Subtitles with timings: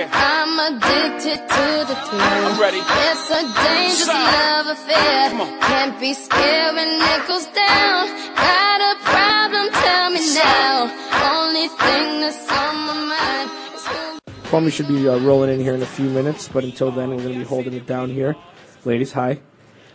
[0.00, 0.08] Everywhere.
[0.08, 0.10] Yeah.
[0.12, 2.20] I'm addicted to the thrill.
[2.20, 2.78] I'm ready.
[2.78, 4.16] It's a dangerous Son.
[4.16, 5.30] love affair.
[5.30, 5.60] Come on.
[5.60, 8.08] Can't be scared when it goes down.
[8.34, 9.70] Got a problem?
[9.72, 10.88] Tell me now.
[11.36, 14.18] Only thing that's on my mind is who.
[14.48, 17.22] Kwamie should be uh, rolling in here in a few minutes, but until then, we're
[17.22, 18.36] going to be holding it down here.
[18.84, 19.40] Ladies, hi.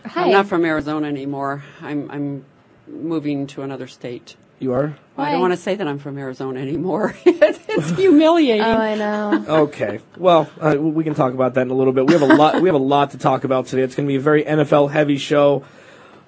[0.04, 0.24] hi.
[0.24, 1.64] I'm not from Arizona anymore.
[1.82, 2.44] I'm I'm
[2.86, 4.36] moving to another state.
[4.60, 4.96] You are?
[5.18, 7.14] I don't want to say that I'm from Arizona anymore.
[7.24, 8.62] it's humiliating.
[8.62, 9.44] Oh, I know.
[9.66, 10.00] Okay.
[10.16, 12.06] Well, uh, we can talk about that in a little bit.
[12.06, 12.60] We have a lot.
[12.60, 13.82] We have a lot to talk about today.
[13.82, 15.64] It's going to be a very NFL heavy show.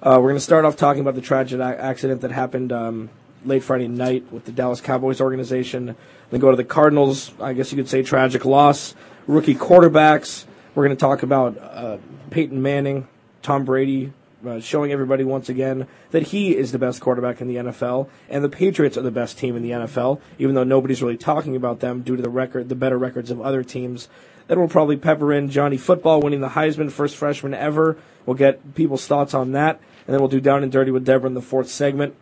[0.01, 3.09] Uh, we're going to start off talking about the tragic ac- accident that happened um,
[3.45, 5.95] late Friday night with the Dallas Cowboys organization.
[6.31, 7.31] Then go to the Cardinals.
[7.41, 8.95] I guess you could say tragic loss.
[9.27, 10.45] Rookie quarterbacks.
[10.75, 11.97] We're going to talk about uh,
[12.29, 13.07] Peyton Manning,
[13.41, 14.13] Tom Brady,
[14.45, 18.43] uh, showing everybody once again that he is the best quarterback in the NFL, and
[18.43, 21.79] the Patriots are the best team in the NFL, even though nobody's really talking about
[21.79, 24.07] them due to the record, the better records of other teams.
[24.47, 27.97] Then we'll probably pepper in Johnny Football winning the Heisman, first freshman ever.
[28.25, 31.27] We'll get people's thoughts on that, and then we'll do down and dirty with Deborah
[31.27, 32.15] in the fourth segment.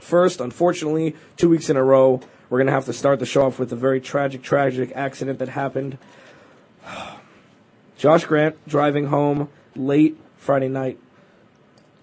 [0.00, 3.46] First, unfortunately, two weeks in a row, we're going to have to start the show
[3.46, 5.98] off with a very tragic, tragic accident that happened.
[7.98, 10.98] Josh Brent driving home late Friday night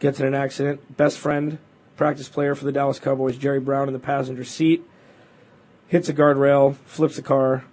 [0.04, 0.98] gets in an accident.
[0.98, 1.58] Best friend,
[1.96, 4.84] practice player for the Dallas Cowboys, Jerry Brown, in the passenger seat,
[5.88, 7.64] hits a guardrail, flips a car.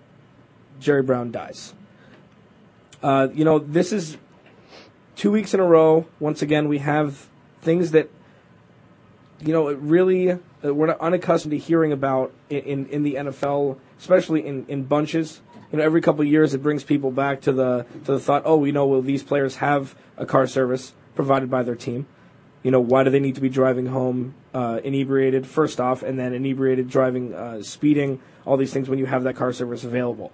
[0.79, 1.75] Jerry Brown dies.
[3.03, 4.17] Uh, you know, this is
[5.17, 6.07] two weeks in a row.
[6.21, 7.29] Once again, we have
[7.63, 8.09] things that,
[9.41, 13.77] you know, it really uh, we're not unaccustomed to hearing about in, in, the NFL,
[13.99, 15.41] especially in, in bunches.
[15.73, 18.43] You know, every couple of years it brings people back to the to the thought,
[18.45, 22.07] oh, you know, will these players have a car service provided by their team?
[22.63, 26.19] You know, why do they need to be driving home uh, inebriated first off, and
[26.19, 30.31] then inebriated driving, uh, speeding, all these things when you have that car service available?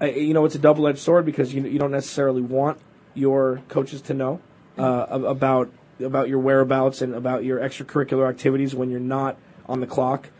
[0.00, 2.78] Uh, you know, it's a double-edged sword because you you don't necessarily want
[3.14, 4.40] your coaches to know
[4.78, 9.36] uh, about about your whereabouts and about your extracurricular activities when you're not
[9.66, 10.30] on the clock.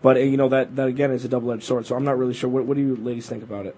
[0.00, 1.86] But uh, you know that that again is a double-edged sword.
[1.86, 2.48] So I'm not really sure.
[2.48, 3.76] What, what do you ladies think about it?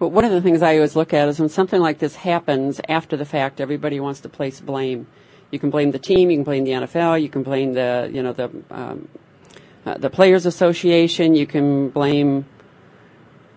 [0.00, 2.80] But one of the things I always look at is when something like this happens
[2.88, 5.06] after the fact, everybody wants to place blame.
[5.52, 8.22] You can blame the team, you can blame the NFL, you can blame the you
[8.22, 9.08] know the um,
[9.86, 12.46] uh, the players association, you can blame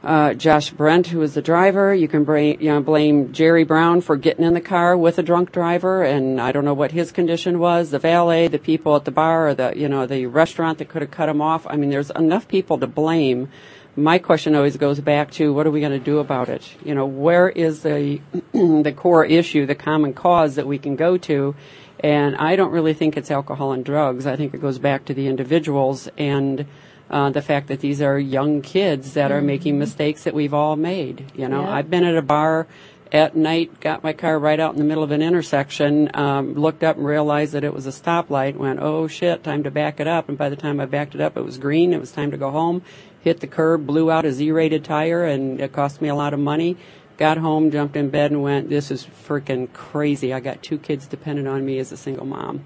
[0.05, 1.94] uh, Josh Brent, who was the driver.
[1.94, 5.23] You can blame, you know, blame Jerry Brown for getting in the car with a
[5.23, 7.89] drunk driver, and I don't know what his condition was.
[7.89, 11.01] The valet, the people at the bar, or the you know the restaurant that could
[11.01, 11.66] have cut him off.
[11.67, 13.50] I mean, there's enough people to blame.
[13.97, 16.75] My question always goes back to what are we going to do about it?
[16.83, 18.19] You know, where is the
[18.51, 21.56] the core issue, the common cause that we can go to?
[22.01, 24.28] And I don't really think it's alcohol and drugs.
[24.28, 26.66] I think it goes back to the individuals and
[27.09, 30.75] uh, the fact that these are young kids that are making mistakes that we've all
[30.75, 31.31] made.
[31.35, 31.72] You know, Yeah.
[31.72, 32.67] I've been at a bar
[33.11, 36.84] at night, got my car right out in the middle of an intersection, um, looked
[36.84, 40.07] up and realized that it was a stoplight, went, oh shit, time to back it
[40.07, 40.28] up.
[40.28, 41.94] And by the time I backed it up, it was green.
[41.94, 42.81] It was time to go home.
[43.25, 46.40] Hit the curb, blew out a Z-rated tire, and it cost me a lot of
[46.40, 46.78] money.
[47.18, 50.31] Got home, jumped in bed, and went, this is freaking crazy.
[50.31, 52.64] I got two kids dependent on me as a single mom.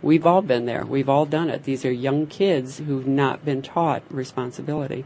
[0.00, 0.86] We've all been there.
[0.86, 1.64] We've all done it.
[1.64, 5.04] These are young kids who've not been taught responsibility.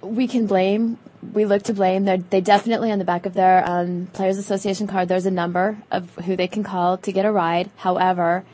[0.00, 0.98] we can blame.
[1.32, 2.04] We look to blame.
[2.04, 5.08] They're, they definitely on the back of their um, players association card.
[5.08, 7.68] There's a number of who they can call to get a ride.
[7.78, 8.44] However,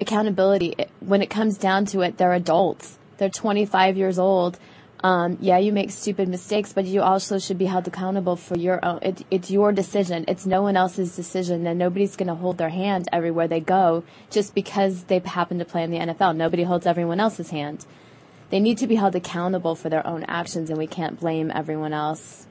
[0.00, 0.74] accountability.
[0.78, 2.98] it- When it comes down to it, they're adults.
[3.18, 4.58] They're 25 years old.
[5.02, 8.82] Um, yeah, you make stupid mistakes, but you also should be held accountable for your
[8.82, 9.00] own.
[9.02, 10.24] It, it's your decision.
[10.28, 14.04] It's no one else's decision, and nobody's going to hold their hand everywhere they go
[14.30, 16.36] just because they happen to play in the NFL.
[16.36, 17.84] Nobody holds everyone else's hand
[18.50, 21.92] they need to be held accountable for their own actions and we can't blame everyone
[21.92, 22.46] else.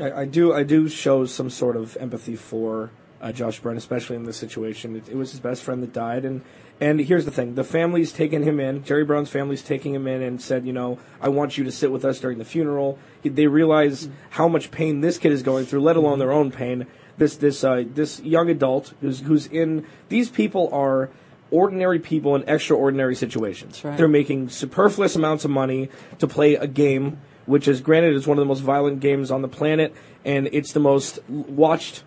[0.00, 2.90] I, I do I do show some sort of empathy for
[3.20, 4.96] uh, Josh Brent, especially in this situation.
[4.96, 6.42] It, it was his best friend that died, and
[6.80, 8.84] and here's the thing: the family's taken him in.
[8.84, 11.92] Jerry Brown's family's taking him in and said, you know, I want you to sit
[11.92, 12.98] with us during the funeral.
[13.22, 16.86] They realize how much pain this kid is going through, let alone their own pain.
[17.16, 19.86] This this uh, this young adult who's who's in.
[20.08, 21.10] These people are
[21.50, 23.84] ordinary people in extraordinary situations.
[23.84, 23.96] right.
[23.96, 25.88] They're making superfluous amounts of money
[26.18, 29.42] to play a game, which is granted is one of the most violent games on
[29.42, 29.94] the planet,
[30.24, 32.02] and it's the most watched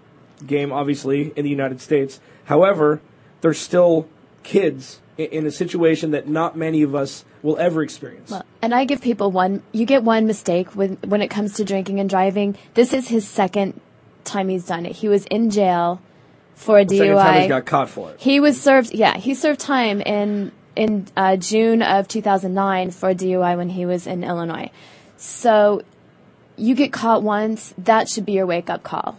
[0.45, 2.19] game, obviously, in the United States.
[2.45, 3.01] However,
[3.39, 4.09] they're still
[4.47, 8.31] kids in a situation that not many of us will ever experience.
[8.31, 9.61] Well, and I give people one.
[9.73, 12.57] You get one mistake when when it comes to drinking and driving.
[12.73, 13.79] This is his second
[14.23, 14.95] time he's done it.
[14.97, 16.01] He was in jail
[16.55, 17.49] for a the second time he DUI.
[17.49, 18.21] got caught for it.
[18.21, 18.93] He was served.
[18.93, 23.85] Yeah, he served time in in uh, June of 2009 for a DUI when he
[23.85, 24.69] was in Illinois.
[25.17, 25.81] So
[26.55, 27.73] you get caught once.
[27.77, 29.17] That should be your wake up call.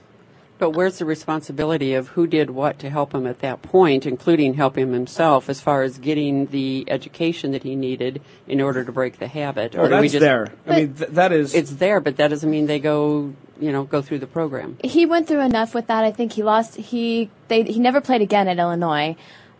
[0.59, 4.55] But where's the responsibility of who did what to help him at that point, including
[4.55, 9.19] helping himself as far as getting the education that he needed in order to break
[9.21, 9.75] the habit?
[9.77, 10.53] Oh, do we that's just- there.
[10.67, 11.55] I mean, th- that is.
[11.55, 14.79] It's there, but that doesn't mean they go, you know, go through the program.
[14.83, 16.03] he went through enough with that.
[16.05, 16.75] I think he lost.
[16.77, 19.15] He they he never played again at Illinois.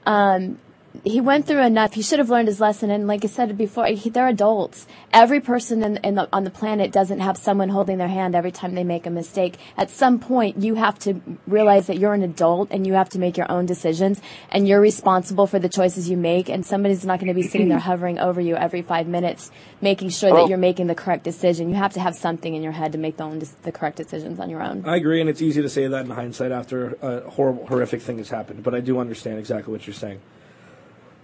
[0.05, 0.59] Um,
[1.05, 1.95] he went through enough.
[1.95, 2.91] He should have learned his lesson.
[2.91, 4.87] And like I said before, he, they're adults.
[5.13, 8.51] Every person in, in the, on the planet doesn't have someone holding their hand every
[8.51, 9.59] time they make a mistake.
[9.77, 13.19] At some point, you have to realize that you're an adult and you have to
[13.19, 14.21] make your own decisions
[14.51, 16.49] and you're responsible for the choices you make.
[16.49, 19.51] And somebody's not going to be sitting there hovering over you every five minutes,
[19.81, 21.69] making sure that you're making the correct decision.
[21.69, 24.41] You have to have something in your head to make the, own, the correct decisions
[24.41, 24.85] on your own.
[24.85, 28.19] I agree, and it's easy to say that in hindsight after a horrible, horrific thing
[28.19, 28.63] has happened.
[28.63, 30.21] But I do understand exactly what you're saying.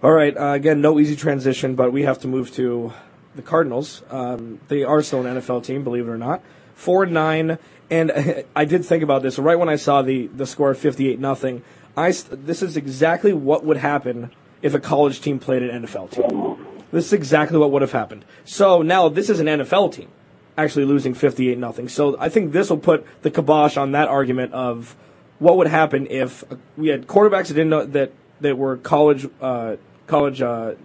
[0.03, 2.93] All right, uh, again, no easy transition, but we have to move to
[3.35, 4.03] the Cardinals.
[4.09, 6.41] Um, they are still an NFL team, believe it or not.
[6.75, 7.57] Four and nine,
[7.89, 11.09] and I did think about this right when I saw the the score of fifty
[11.09, 11.63] eight nothing.
[11.95, 14.31] I this is exactly what would happen
[14.61, 16.65] if a college team played an NFL team.
[16.91, 18.25] This is exactly what would have happened.
[18.43, 20.09] So now this is an NFL team
[20.57, 21.89] actually losing 58 nothing.
[21.89, 24.95] So I think this will put the kibosh on that argument of
[25.39, 26.43] what would happen if
[26.77, 28.11] we had quarterbacks that didn't know that
[28.41, 29.77] that were college uh,
[30.07, 30.75] college uh,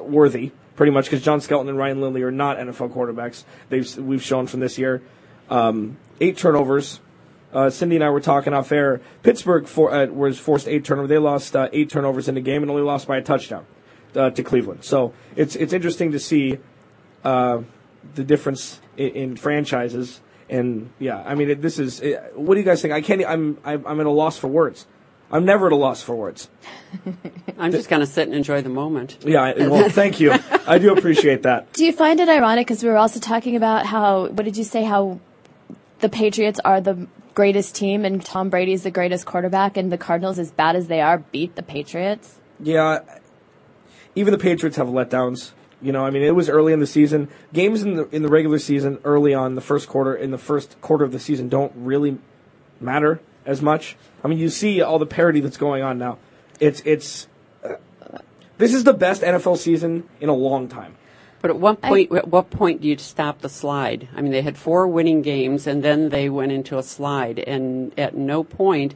[0.00, 3.44] worthy, pretty much because John Skelton and Ryan Lindley are not NFL quarterbacks.
[3.68, 5.02] They've we've shown from this year.
[5.48, 7.00] Um, eight turnovers.
[7.52, 9.00] Uh, Cindy and I were talking off air.
[9.24, 11.08] Pittsburgh for, uh, was forced eight turnovers.
[11.08, 13.66] They lost uh, eight turnovers in the game and only lost by a touchdown
[14.14, 14.84] uh, to Cleveland.
[14.84, 16.58] So it's it's interesting to see
[17.22, 17.64] the
[18.14, 20.20] difference in, in franchises.
[20.48, 22.00] And yeah, I mean, it, this is.
[22.00, 22.92] It, what do you guys think?
[22.92, 23.24] I can't.
[23.24, 24.86] I'm I'm at a loss for words.
[25.32, 26.48] I'm never at a loss for words.
[27.58, 29.18] I'm just going to sit and enjoy the moment.
[29.22, 29.42] Yeah.
[29.42, 30.34] I, well, thank you.
[30.66, 31.72] I do appreciate that.
[31.72, 32.66] Do you find it ironic?
[32.66, 35.20] Because we were also talking about how, what did you say, how
[36.00, 39.98] the Patriots are the greatest team and Tom Brady is the greatest quarterback, and the
[39.98, 42.40] Cardinals, as bad as they are, beat the Patriots?
[42.58, 43.00] Yeah.
[44.16, 45.52] Even the Patriots have letdowns.
[45.80, 47.28] You know, I mean, it was early in the season.
[47.54, 50.78] Games in the in the regular season, early on, the first quarter, in the first
[50.82, 52.18] quarter of the season, don't really
[52.80, 53.96] matter as much.
[54.22, 56.18] I mean, you see all the parody that's going on now.
[56.58, 57.28] It's it's.
[57.64, 57.76] Uh,
[58.58, 60.96] this is the best NFL season in a long time.
[61.40, 62.12] But at what point?
[62.12, 64.08] at what point do you stop the slide?
[64.14, 67.98] I mean, they had four winning games, and then they went into a slide, and
[67.98, 68.94] at no point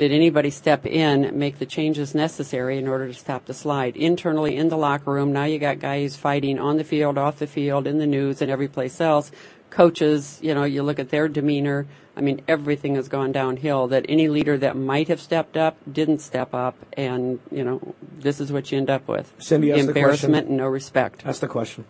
[0.00, 3.96] did anybody step in, make the changes necessary in order to stop the slide.
[3.96, 7.46] Internally, in the locker room, now you got guys fighting on the field, off the
[7.46, 9.30] field, in the news, and every place else.
[9.68, 11.86] Coaches, you know, you look at their demeanor.
[12.20, 13.88] I mean, everything has gone downhill.
[13.88, 18.40] That any leader that might have stepped up didn't step up, and you know, this
[18.40, 21.24] is what you end up with: Cindy asked the embarrassment and no respect.
[21.24, 21.86] That's the question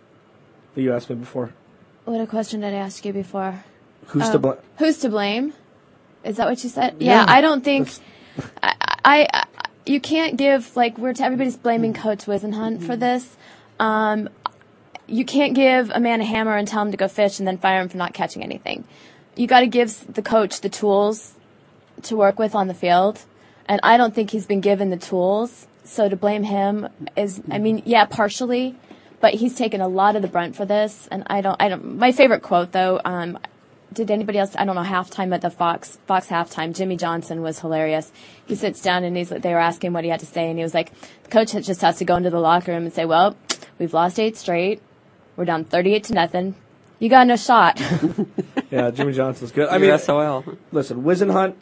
[0.73, 1.53] that you asked me before.
[2.05, 3.65] What a question did I ask you before?
[4.07, 4.39] Who's to Oh.
[4.39, 4.57] blame?
[4.77, 5.53] Who's to blame?
[6.23, 6.95] Is that what you said?
[6.99, 7.25] Yeah.
[7.25, 7.89] Yeah, I don't think
[8.63, 8.73] I,
[9.03, 9.43] I, I
[9.85, 13.35] you can't give like we're t- everybody's blaming Coach Whisenhunt for this.
[13.81, 14.29] Um,
[15.07, 17.57] you can't give a man a hammer and tell him to go fish and then
[17.57, 18.85] fire him for not catching anything.
[19.35, 21.33] You got to give the coach the tools
[22.03, 23.23] to work with on the field,
[23.65, 25.67] and I don't think he's been given the tools.
[25.83, 28.75] So to blame him is, I mean, yeah, partially,
[29.19, 31.07] but he's taken a lot of the brunt for this.
[31.11, 31.97] And I don't, I don't.
[31.97, 33.37] My favorite quote though, um,
[33.93, 34.55] did anybody else?
[34.57, 34.83] I don't know.
[34.83, 38.11] Halftime at the Fox Fox halftime, Jimmy Johnson was hilarious.
[38.45, 40.63] He sits down and he's they were asking what he had to say, and he
[40.63, 40.91] was like,
[41.23, 43.35] "The coach just has to go into the locker room and say, well,
[43.79, 44.81] we've lost eight straight.
[45.35, 46.55] We're down thirty-eight to nothing.
[47.01, 47.81] You got no shot."
[48.71, 49.67] Yeah, Jimmy Johnson's good.
[49.67, 50.45] I I mean, mean, SOL.
[50.71, 51.55] listen, Whisenhunt,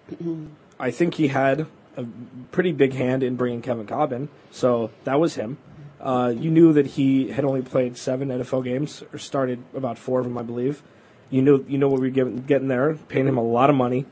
[0.79, 1.65] I think he had
[1.97, 2.05] a
[2.51, 5.57] pretty big hand in bringing Kevin Kolb in, so that was him.
[5.99, 10.19] Uh, you knew that he had only played seven NFL games, or started about four
[10.19, 10.83] of them, I believe.
[11.31, 13.75] You knew you know what we were getting, getting there, paying him a lot of
[13.75, 14.05] money,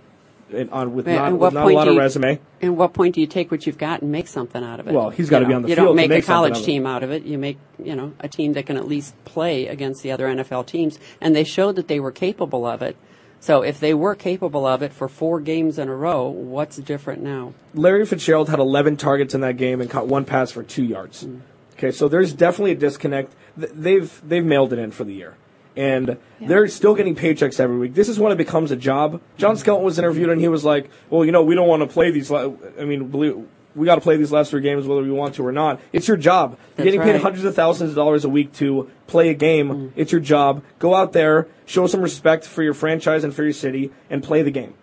[0.54, 2.40] and on with not, with what not a point lot do of you- resume.
[2.62, 4.94] And what point do you take what you've got and make something out of it?
[4.94, 6.64] Well, he's gotta You be on the You field don't to make, make a college
[6.64, 7.24] team out of it.
[7.24, 10.66] You make, you know, a team that can at least play against the other NFL
[10.66, 10.98] teams.
[11.22, 12.96] And they showed that they were capable of it.
[13.40, 17.22] So if they were capable of it for four games in a row, what's different
[17.22, 17.54] now?
[17.76, 21.24] Larry Fitzgerald had 11 targets in that game and caught one pass for two yards.
[21.24, 21.42] Mm.
[21.78, 23.32] Okay, so there's definitely a disconnect.
[23.56, 25.36] They've they've mailed it in for the year,
[25.78, 27.94] and they're still getting paychecks every week.
[27.94, 29.22] This is when it becomes a job.
[29.38, 31.88] John Skelton was interviewed and he was like, "Well, you know, we don't want to
[31.88, 32.30] play these.
[32.30, 35.36] La- I mean, believe." We got to play these last three games whether we want
[35.36, 35.80] to or not.
[35.94, 36.54] It's your job.
[36.54, 39.70] You're That's getting paid hundreds of thousands of dollars a week to play a game.
[39.70, 39.92] Mm.
[39.96, 40.64] It's your job.
[40.80, 44.42] Go out there, show some respect for your franchise and for your city, and play
[44.42, 44.74] the game.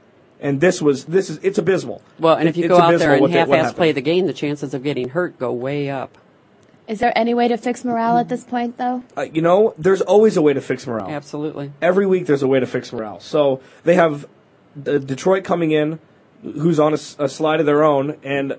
[0.40, 2.02] And this was this is it's abysmal.
[2.20, 4.00] Well, and if you It's go out there and what they- what half-ass play the
[4.00, 6.16] game, the chances of getting hurt go way up.
[6.86, 9.02] Is there any way to fix morale at this point, though?
[9.16, 11.08] Uh, you know, there's always a way to fix morale.
[11.08, 11.72] Absolutely.
[11.80, 13.20] Every week there's a way to fix morale.
[13.20, 14.26] So they have
[14.76, 15.98] the Detroit coming in,
[16.42, 18.58] who's on a slide of their own, and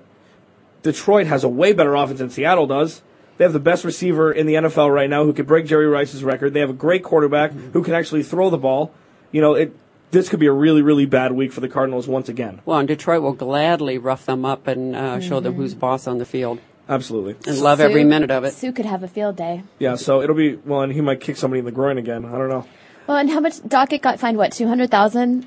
[0.82, 3.02] Detroit has a way better offense than Seattle does.
[3.36, 6.24] They have the best receiver in the NFL right now who could break Jerry Rice's
[6.24, 6.54] record.
[6.54, 8.92] They have a great quarterback who can actually throw the ball.
[9.30, 9.76] You know, it
[10.10, 12.60] this could be a really, really bad week for the Cardinals once again.
[12.64, 16.18] Well, and Detroit will gladly rough them up and uh, show them who's boss on
[16.18, 17.34] the field Absolutely.
[17.46, 18.52] and love every minute of it.
[18.52, 19.62] Suh could have a field day.
[19.78, 22.24] Yeah, so it'll be well, and he might kick somebody in the groin again.
[22.24, 22.64] I don't know,
[23.06, 24.38] Well, and how much Dockett got fined?
[24.38, 25.46] What two hundred thousand?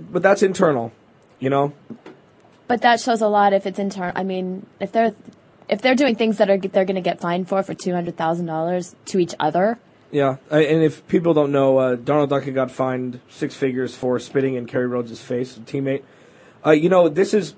[0.00, 0.92] but that's internal.
[1.38, 1.72] You know,
[2.68, 4.12] But that shows a lot if it's internal.
[4.14, 5.14] I mean, if they're
[5.68, 8.16] if they're doing things that are they're going to get fined for for two hundred
[8.16, 9.78] thousand dollars to each other.
[10.10, 14.18] Yeah, I- and if people don't know, uh, Darnell Dockett got fined six figures for
[14.18, 16.02] spitting in Kerry Rhodes' face, a teammate.
[16.66, 17.54] Uh, you know, this is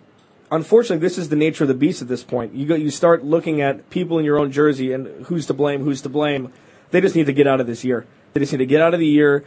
[0.55, 2.55] unfortunately this is the nature of the beast at this point.
[2.55, 5.83] You go, you start looking at people in your own jersey and who's to blame,
[5.83, 6.53] who's to blame.
[6.91, 8.07] They just need to get out of this year.
[8.33, 9.45] They just need to get out of the year,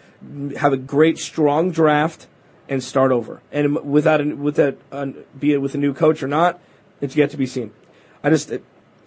[0.57, 2.27] have a great strong draft,
[2.69, 3.41] and start over.
[3.51, 6.59] And without a, with that, uh, be it with a new coach or not,
[7.01, 7.71] it's yet to be seen.
[8.23, 8.51] I just.
[8.51, 8.63] It,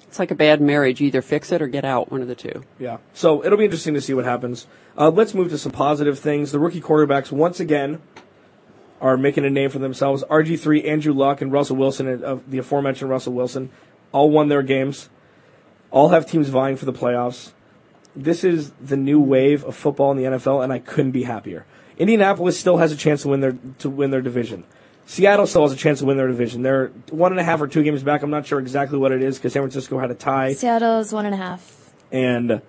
[0.09, 1.01] It's like a bad marriage.
[1.01, 2.63] You either fix it or get out, one of the two.
[2.79, 2.99] yeah.
[3.15, 4.67] So it'll be interesting to see what happens.
[4.97, 6.53] Uh, let's move to some positive things.
[6.53, 8.01] The rookie quarterbacks, once again,
[9.01, 10.23] are making a name for themselves.
[10.25, 13.71] RG3, Andrew Luck, and Russell Wilson, uh, of the aforementioned Russell Wilson,
[14.13, 15.09] all won their games.
[15.91, 17.53] All have teams vying for the playoffs.
[18.15, 21.65] This is the new wave of football in the NFL, and I couldn't be happier.
[21.99, 24.65] Indianapolis still has a chance to win their to win their division.
[25.07, 26.63] Seattle still has a chance to win their division.
[26.63, 28.23] They're one and a half or two games back.
[28.23, 31.27] I'm not sure exactly what it is because San Francisco had a tie Seattle's one
[31.27, 31.93] and a half.
[32.13, 32.63] and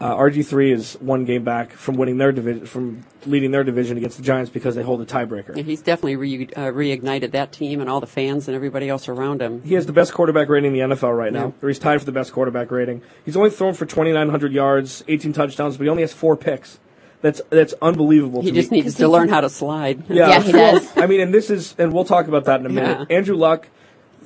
[0.00, 4.16] uh, RG3 is one game back from winning their division, from leading their division against
[4.16, 5.56] the Giants because they hold a tiebreaker.
[5.56, 9.08] And he's definitely re- uh, reignited that team and all the fans and everybody else
[9.08, 9.62] around him.
[9.62, 12.06] He has the best quarterback rating in the NFL right now, or he's tied for
[12.06, 13.02] the best quarterback rating.
[13.24, 16.78] He's only thrown for 2,900 yards, 18 touchdowns, but he only has four picks.
[17.20, 18.42] That's that's unbelievable.
[18.42, 18.80] He to just me.
[18.80, 20.04] needs to learn how to slide.
[20.08, 20.96] Yeah, he does.
[20.96, 23.06] I mean, and this is, and we'll talk about that in a minute.
[23.10, 23.16] Yeah.
[23.16, 23.66] Andrew Luck,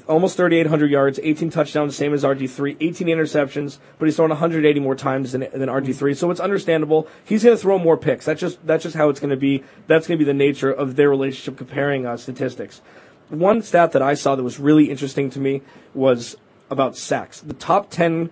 [0.09, 4.95] almost 3,800 yards, 18 touchdowns, same as RG3, 18 interceptions, but he's thrown 180 more
[4.95, 7.09] times than, than RG3, so it's understandable.
[7.25, 8.25] He's going to throw more picks.
[8.25, 9.65] That's just that's just how it's going to be.
[9.87, 12.81] That's going to be the nature of their relationship comparing uh, statistics.
[13.29, 15.63] One stat that I saw that was really interesting to me
[15.95, 16.37] was
[16.71, 17.41] about sacks.
[17.41, 18.31] The top 10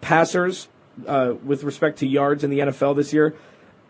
[0.00, 0.68] passers
[1.06, 3.34] uh, with respect to yards in the NFL this year,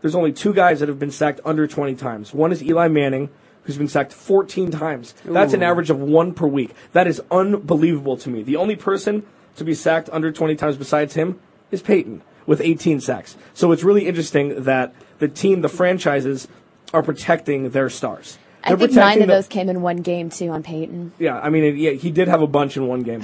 [0.00, 2.32] there's only two guys that have been sacked under 20 times.
[2.32, 3.28] One is Eli Manning,
[3.66, 5.14] who's been sacked 14 times.
[5.24, 6.70] That's an average of one per week.
[6.92, 8.42] That is unbelievable to me.
[8.42, 9.24] The only person
[9.56, 11.38] to be sacked under 20 times besides him
[11.70, 13.36] is Peyton with 18 sacks.
[13.54, 16.46] So it's really interesting that the team, the franchises,
[16.94, 18.38] are protecting their stars.
[18.62, 21.12] I They're think nine of the- those came in one game too on Peyton.
[21.18, 23.22] Yeah, I mean, it, yeah, he did have a bunch in one game,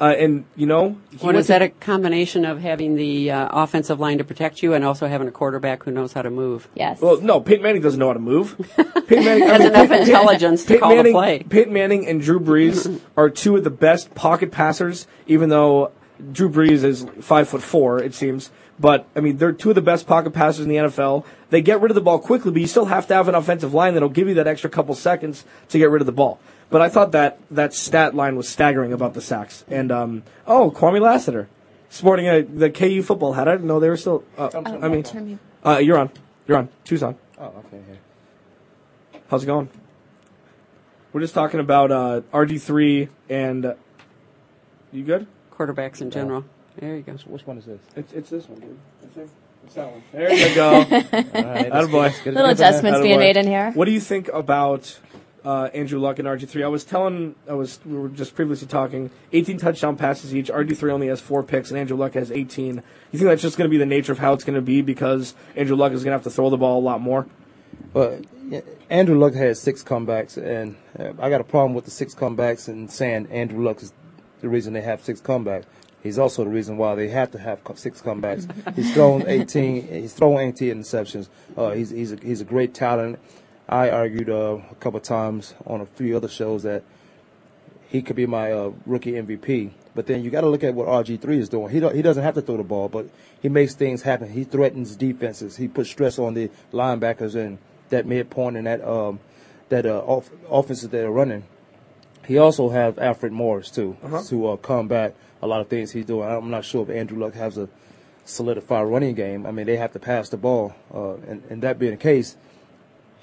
[0.00, 3.48] uh, and you know, he What went is that a combination of having the uh,
[3.52, 6.68] offensive line to protect you and also having a quarterback who knows how to move?
[6.74, 7.00] Yes.
[7.00, 8.56] Well, no, Peyton Manning doesn't know how to move.
[8.76, 11.42] Peyton Manning Has enough intelligence to Peyton call the play.
[11.42, 15.92] Peyton Manning and Drew Brees are two of the best pocket passers, even though
[16.32, 18.50] Drew Brees is five foot four, it seems.
[18.78, 21.24] But I mean, they're two of the best pocket passers in the NFL.
[21.50, 23.72] They get rid of the ball quickly, but you still have to have an offensive
[23.72, 26.40] line that'll give you that extra couple seconds to get rid of the ball.
[26.74, 29.64] But I thought that that stat line was staggering about the sacks.
[29.68, 31.48] And um, oh, Kwamie Lassiter,
[31.88, 33.46] sporting a the KU football hat.
[33.46, 34.24] I didn't know they were still.
[34.36, 34.50] Uh,
[34.82, 36.10] I mean, uh, you're on.
[36.48, 36.68] You're on.
[36.82, 37.14] Tucson.
[37.38, 37.80] Oh, okay.
[39.12, 39.20] Yeah.
[39.28, 39.68] How's it going?
[41.12, 43.66] We're just talking about uh, RG3 and.
[43.66, 43.74] Uh,
[44.90, 45.28] you good?
[45.52, 46.44] Quarterbacks in general.
[46.80, 47.16] There you go.
[47.16, 47.80] So which one is this?
[47.94, 48.78] It's, it's this one, dude.
[49.00, 49.30] I think
[49.64, 50.02] it's that one.
[50.10, 50.72] There you go.
[50.74, 51.92] All right, Attaboy.
[51.92, 53.70] let's get- Little adjustments being made in here.
[53.74, 54.98] what do you think about
[55.44, 56.64] uh, Andrew Luck and RG3?
[56.64, 59.10] I was telling, I was we were just previously talking.
[59.32, 60.48] 18 touchdown passes each.
[60.48, 62.82] RG3 only has four picks, and Andrew Luck has 18.
[63.12, 64.82] You think that's just going to be the nature of how it's going to be
[64.82, 67.26] because Andrew Luck is going to have to throw the ball a lot more?
[68.48, 68.60] Yeah,
[68.90, 72.68] Andrew Luck had six comebacks, and uh, I got a problem with the six comebacks
[72.68, 73.92] and saying Andrew Luck is
[74.40, 75.64] the reason they have six comebacks.
[76.02, 78.46] He's also the reason why they have to have six comebacks.
[78.76, 79.88] he's thrown 18.
[79.88, 81.28] He's thrown 18 interceptions.
[81.56, 83.18] Uh, he's he's a, he's a great talent.
[83.68, 86.82] I argued uh, a couple times on a few other shows that
[87.88, 89.70] he could be my uh, rookie MVP.
[89.94, 91.70] But then you got to look at what RG3 is doing.
[91.70, 93.08] He he doesn't have to throw the ball, but
[93.40, 94.30] he makes things happen.
[94.30, 95.56] He threatens defenses.
[95.56, 97.58] He puts stress on the linebackers and
[97.90, 99.20] that midpoint and that um,
[99.68, 101.44] that uh, off- offenses that are running.
[102.26, 103.96] He also has Alfred Morris too
[104.28, 106.28] to uh, combat a lot of things he's doing.
[106.28, 107.68] I'm not sure if Andrew Luck has a
[108.24, 109.46] solidified running game.
[109.46, 112.36] I mean, they have to pass the ball, uh, and, and that being the case,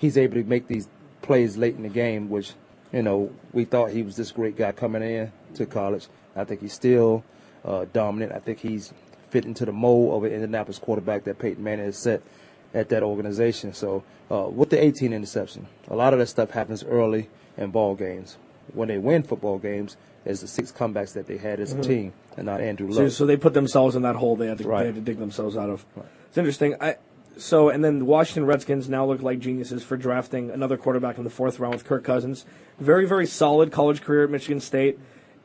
[0.02, 0.90] he's able to make these
[1.22, 2.54] plays late in the game, which
[2.92, 6.08] you know we thought he was this great guy coming in to college.
[6.36, 7.24] I think he's still
[7.64, 8.32] uh, dominant.
[8.34, 8.92] I think he's
[9.30, 12.22] fit into the mold of an Indianapolis quarterback that Peyton Manning has set
[12.74, 13.74] at that organization.
[13.74, 17.96] So uh, with the 18 interception, a lot of that stuff happens early in ball
[17.96, 18.38] games.
[18.74, 22.14] When they win football games, is the six comebacks that they had as a team,
[22.38, 23.12] and not Andrew Luck.
[23.12, 24.82] so they put themselves in that hole they had to, Right.
[24.82, 25.86] they had to dig themselves out of.
[26.28, 26.76] It's interesting.
[26.80, 26.98] I
[27.38, 31.24] so and then the Washington Redskins now look like geniuses for drafting another quarterback in
[31.24, 32.46] the fourth round with Kirk Cousins.
[32.80, 35.00] Very very solid college career at Michigan State,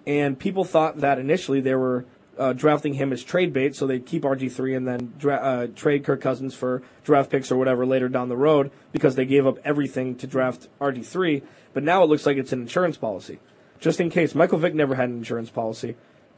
[0.07, 2.05] and people thought that initially they were.
[2.39, 5.67] Uh, drafting him as trade bait, so they'd keep RG three and then dra- uh,
[5.75, 9.47] trade Kirk Cousins for draft picks or whatever later down the road because they gave
[9.47, 11.43] up everything to draft RG three.
[11.73, 13.39] But now it looks like it's an insurance policy,
[13.81, 14.35] just in case.
[14.35, 15.97] Michael Vick never had an insurance policy.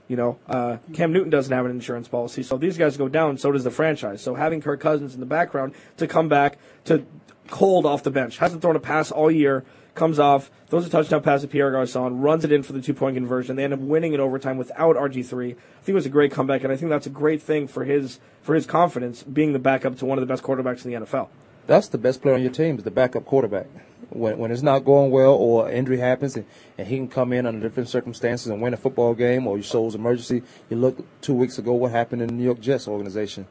[0.08, 3.08] You know, uh, Cam Newton doesn't have an insurance policy, so if these guys go
[3.08, 4.22] down, so does the franchise.
[4.22, 7.04] So having Kirk Cousins in the background to come back to
[7.48, 11.22] cold off the bench, hasn't thrown a pass all year, comes off, throws a touchdown
[11.22, 13.56] pass to Pierre Garcon, runs it in for the two point conversion.
[13.56, 15.50] They end up winning in overtime without RG three.
[15.50, 17.84] I think it was a great comeback, and I think that's a great thing for
[17.84, 21.06] his for his confidence being the backup to one of the best quarterbacks in the
[21.06, 21.28] NFL.
[21.68, 23.66] That's the best player on your team is the backup quarterback.
[24.08, 26.46] When when it's not going well or injury happens and,
[26.78, 29.62] and he can come in under different circumstances and win a football game or he
[29.62, 30.42] shows emergency.
[30.70, 33.46] You look two weeks ago what happened in the New York Jets organization.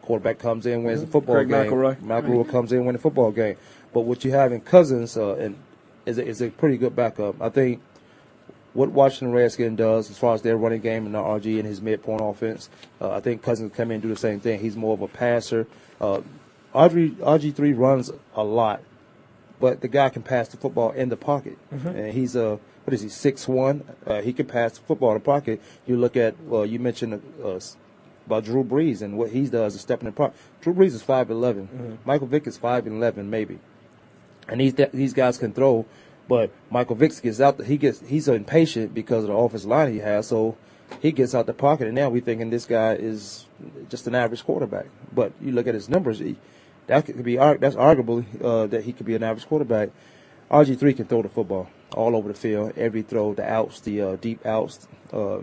[0.00, 1.70] Quarterback comes in, wins the football Greg game.
[1.70, 1.96] McElroy.
[1.96, 3.58] McElroy comes in, wins the football game.
[3.92, 5.58] But what you have in Cousins uh, and
[6.06, 7.40] is a, is a pretty good backup.
[7.42, 7.82] I think
[8.72, 11.82] what Washington Redskins does as far as their running game and the RG and his
[11.82, 14.58] midpoint offense, uh, I think Cousins come in and do the same thing.
[14.58, 15.66] He's more of a passer.
[16.00, 16.22] Uh,
[16.74, 18.82] RG RG3 runs a lot,
[19.60, 23.02] but the guy can pass the football in the pocket, and he's a what is
[23.02, 23.84] he six one?
[24.06, 25.60] Uh, he can pass the football in the pocket.
[25.86, 27.60] You look at well, you mentioned uh,
[28.26, 30.36] about Drew Brees and what he does is stepping in the pocket.
[30.60, 31.30] Drew Brees is five
[32.04, 33.58] Michael Vick is five eleven maybe,
[34.48, 35.86] and these these guys can throw.
[36.28, 37.64] But Michael Vick gets out.
[37.64, 40.28] He gets he's impatient because of the offensive line he has.
[40.28, 40.58] So
[41.00, 43.46] he gets out the pocket, and now we're thinking this guy is
[43.88, 44.86] just an average quarterback.
[45.12, 46.36] But you look at his numbers, he,
[46.88, 49.90] that could be that's arguably uh, that he could be an average quarterback.
[50.50, 54.00] RG three can throw the football all over the field, every throw, the outs, the
[54.02, 55.38] uh, deep outs, uh,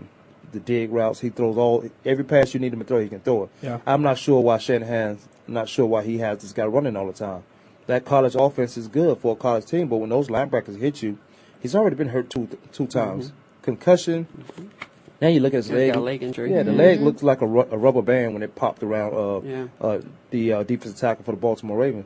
[0.52, 1.20] the dig routes.
[1.20, 3.00] He throws all every pass you need him to throw.
[3.00, 3.50] He can throw it.
[3.62, 3.78] Yeah.
[3.86, 5.18] I'm not sure why Shanahan.
[5.48, 7.44] I'm not sure why he has this guy running all the time.
[7.86, 11.18] That college offense is good for a college team, but when those linebackers hit you,
[11.60, 13.32] he's already been hurt two two times.
[13.62, 14.26] Concussion.
[15.20, 15.92] Now you look at his He's leg.
[15.94, 16.52] got a leg injury.
[16.52, 19.40] Yeah, the leg looks like a, ru- a rubber band when it popped around uh,
[19.40, 19.66] Yeah.
[19.80, 20.00] uh,
[20.30, 22.04] the uh, defensive tackle for the Baltimore Ravens.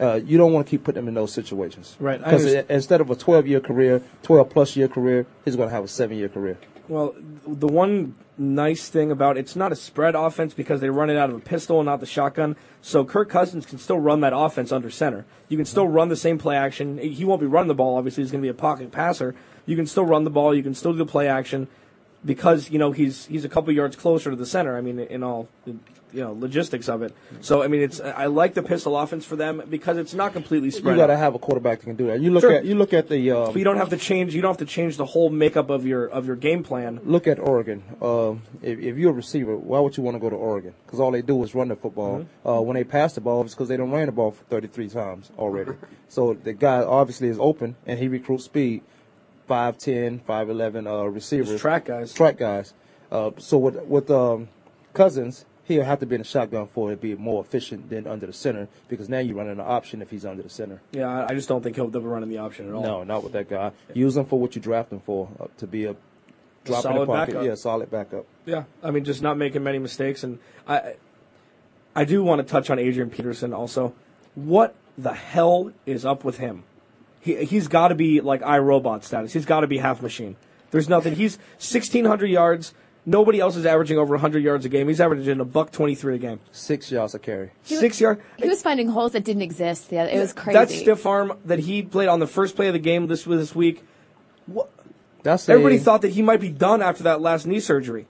[0.00, 1.96] Uh, you don't want to keep putting him in those situations.
[2.00, 5.74] Right, Because instead of a 12 year career, 12 plus year career, he's going to
[5.74, 6.58] have a seven year career.
[6.88, 7.14] Well,
[7.46, 11.30] the one nice thing about it's not a spread offense because they run it out
[11.30, 12.56] of a pistol and not the shotgun.
[12.80, 15.24] So Kirk Cousins can still run that offense under center.
[15.48, 16.98] You can still run the same play action.
[16.98, 17.96] He won't be running the ball.
[17.96, 19.34] Obviously, he's going to be a pocket passer.
[19.66, 20.54] You can still run the ball.
[20.54, 21.68] You can still do the play action
[22.24, 24.76] because you know he's he's a couple yards closer to the center.
[24.76, 27.14] I mean, in all you know logistics of it.
[27.40, 30.70] So I mean, it's I like the pistol offense for them because it's not completely
[30.70, 30.94] spread.
[30.96, 32.20] You got to have a quarterback that can do that.
[32.20, 32.52] You look Sure.
[32.52, 34.34] at you look at the um, But you don't have to change.
[34.34, 37.00] You don't have to change the whole makeup of your of your game plan.
[37.04, 37.82] look at Oregon.
[38.00, 40.74] Um, if, if you're a receiver, why would you want to go to Oregon?
[40.86, 42.20] Because all they do is run the football.
[42.20, 42.48] Mm-hmm.
[42.48, 44.88] Uh, when they pass the ball, it's because they don't ran the ball for 33
[44.88, 45.72] times already.
[46.08, 48.82] so the guy obviously is open, and he recruits speed.
[49.48, 51.60] 5'10", 5'11", uh, receivers.
[51.60, 52.12] Track guys.
[52.12, 52.74] Track guys.
[53.10, 54.48] Uh, so with with um,
[54.94, 58.06] Cousins, he'll have to be in the shotgun for it to be more efficient than
[58.06, 60.80] under the center because now you're running an option if he's under the center.
[60.92, 62.82] Yeah, I- just don't think he'll be running the option at all.
[62.82, 63.72] No, not with that guy.
[63.92, 65.94] Use him for what you draft him for, uh, to be a
[66.64, 67.32] drop in the solid pocket.
[67.34, 67.46] backup.
[67.46, 68.26] Yeah, solid backup.
[68.46, 70.94] Yeah, I mean, just not making many mistakes, and I,
[71.94, 73.94] I do want to touch on Adrian Peterson also.
[74.34, 76.64] What the hell is up with him?
[77.22, 79.32] He he's got to be like iRobot status.
[79.32, 80.36] He's got to be half machine.
[80.72, 81.14] There's nothing.
[81.14, 82.74] He's 1,600 yards.
[83.04, 84.88] Nobody else is averaging over 100 yards a game.
[84.88, 86.40] He's averaging a buck 23 a game.
[86.50, 87.50] Six yards a carry.
[87.62, 88.20] He Six yard.
[88.38, 89.92] He was finding holes that didn't exist.
[89.92, 90.58] Yeah, it was crazy.
[90.58, 93.54] That stiff arm that he played on the first play of the game this this
[93.54, 93.84] week.
[94.46, 94.70] What?
[95.22, 98.08] That's Everybody a, thought that he might be done after that last knee surgery.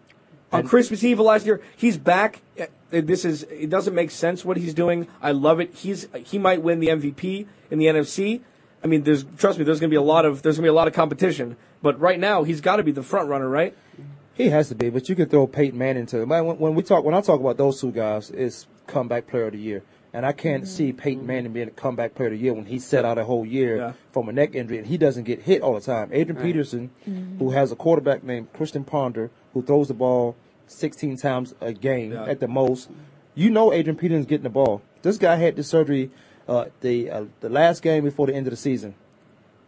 [0.52, 2.42] On Christmas Eve of last year, he's back.
[2.58, 5.08] Eh, eh, this is it doesn't make sense what he's doing.
[5.22, 5.74] I love it.
[5.74, 8.42] He's he might win the MVP in the NFC.
[8.84, 10.66] I mean, there's trust me, there's going to be a lot of there's going to
[10.66, 11.56] be a lot of competition.
[11.82, 13.76] But right now, he's got to be the front runner, right?
[14.34, 16.30] He has to be, but you can throw Peyton Manning to him.
[16.30, 19.52] When, when we talk, when I talk about those two guys, it's comeback player of
[19.52, 19.82] the year,
[20.14, 20.98] and I can't see mm-hmm.
[20.98, 23.44] Peyton Manning being a comeback player of the year when he set out a whole
[23.44, 23.92] year Yeah.
[24.10, 26.08] from a neck injury and he doesn't get hit all the time.
[26.12, 27.38] Adrian Peterson, mm-hmm.
[27.38, 30.34] who has a quarterback named Christian Ponder, who throws the ball
[30.66, 32.24] 16 times a game Yeah.
[32.24, 32.88] at the most,
[33.34, 34.80] you know Adrian Peterson's getting the ball.
[35.02, 36.10] This guy had the surgery
[36.48, 38.94] uh, the uh, the last game before the end of the season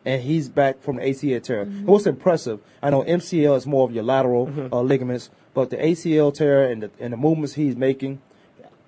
[0.04, 1.62] and he's back from the ACL tear.
[1.62, 2.60] It was impressive.
[2.82, 6.82] I know MCL is more of your lateral uh, ligaments, but the ACL tear and
[6.84, 8.20] the and the movements he's making,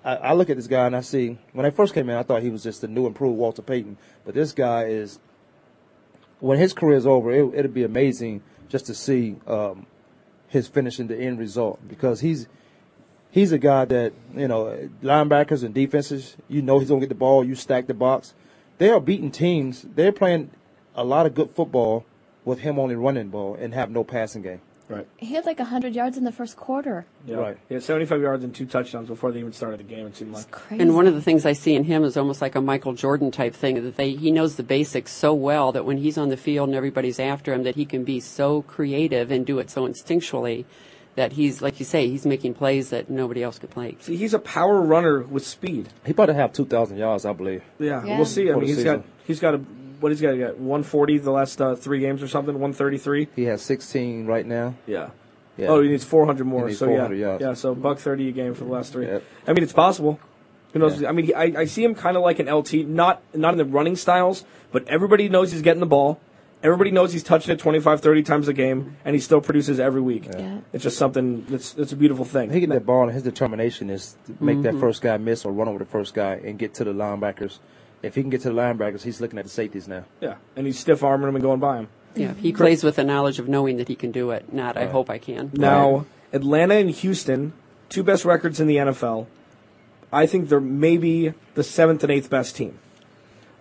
[0.03, 2.23] I, I look at this guy and I see when I first came in, I
[2.23, 5.19] thought he was just the new improved Walter Payton, but this guy is.
[6.39, 9.87] When his career is over, it, it'll be amazing just to see um,
[10.47, 12.47] his finishing the end result because he's
[13.37, 16.35] he's a guy that you know linebackers and defenses.
[16.47, 17.43] You know he's gonna get the ball.
[17.43, 18.33] You stack the box.
[18.77, 19.85] They are beating teams.
[19.95, 20.51] They're playing
[20.95, 22.05] a lot of good football
[22.45, 24.61] with him only running the ball and have no passing game.
[24.89, 25.05] Right.
[25.17, 27.05] He had like 100 yards in the first quarter.
[27.25, 27.35] Yeah.
[27.35, 27.57] Right.
[27.67, 30.07] He had 75 yards and two touchdowns before they even started the game.
[30.07, 30.43] It seemed like.
[30.43, 30.81] It's crazy.
[30.81, 33.29] And one of the things I see in him is almost like a Michael Jordan
[33.29, 36.37] type thing that they he knows the basics so well that when he's on the
[36.37, 39.85] field and everybody's after him that he can be so creative and do it so
[39.85, 40.63] instinctually
[41.17, 43.97] that he's like you say he's making plays that nobody else could play.
[43.99, 45.89] See, he's a power runner with speed.
[46.05, 47.63] He probably have two thousand yards, I believe.
[47.79, 48.17] Yeah, Yeah.
[48.17, 48.49] we'll see.
[48.49, 49.57] I mean, the he's got he's got a
[49.99, 50.33] what he's got.
[50.33, 52.53] He got 140 the last uh, three games or something.
[52.53, 53.29] 133.
[53.35, 54.75] He has sixteen right now.
[54.85, 55.09] Yeah.
[55.57, 55.69] Yeah.
[55.69, 56.61] Oh, he needs 400 more.
[56.61, 57.41] He needs so 400 yeah, yards.
[57.41, 57.53] yeah.
[57.55, 59.07] So buck 30 a game for the last three.
[59.07, 59.23] Yep.
[59.47, 60.19] I mean, it's possible.
[60.73, 61.01] Who knows?
[61.01, 61.09] Yeah.
[61.09, 63.57] I mean, he, I, I see him kind of like an LT, not not in
[63.57, 66.19] the running styles, but everybody knows he's getting the ball.
[66.63, 70.01] Everybody knows he's touching it 25, 30 times a game, and he still produces every
[70.01, 70.25] week.
[70.25, 70.59] Yeah.
[70.73, 72.49] It's just something that's that's a beautiful thing.
[72.51, 74.79] He get that ball, and his determination is to make that mm-hmm.
[74.79, 77.59] first guy miss or run over the first guy and get to the linebackers.
[78.01, 80.05] If he can get to the linebackers, he's looking at the safeties now.
[80.19, 81.89] yeah, and he's stiff arming him and going by him.
[82.15, 84.51] Yeah, he plays with the knowledge of knowing that he can do it.
[84.51, 85.51] Not I hope I can.
[85.53, 87.53] Now, Atlanta and Houston,
[87.89, 89.27] two best records in the NFL.
[90.11, 92.79] I think they're maybe the seventh and eighth best team.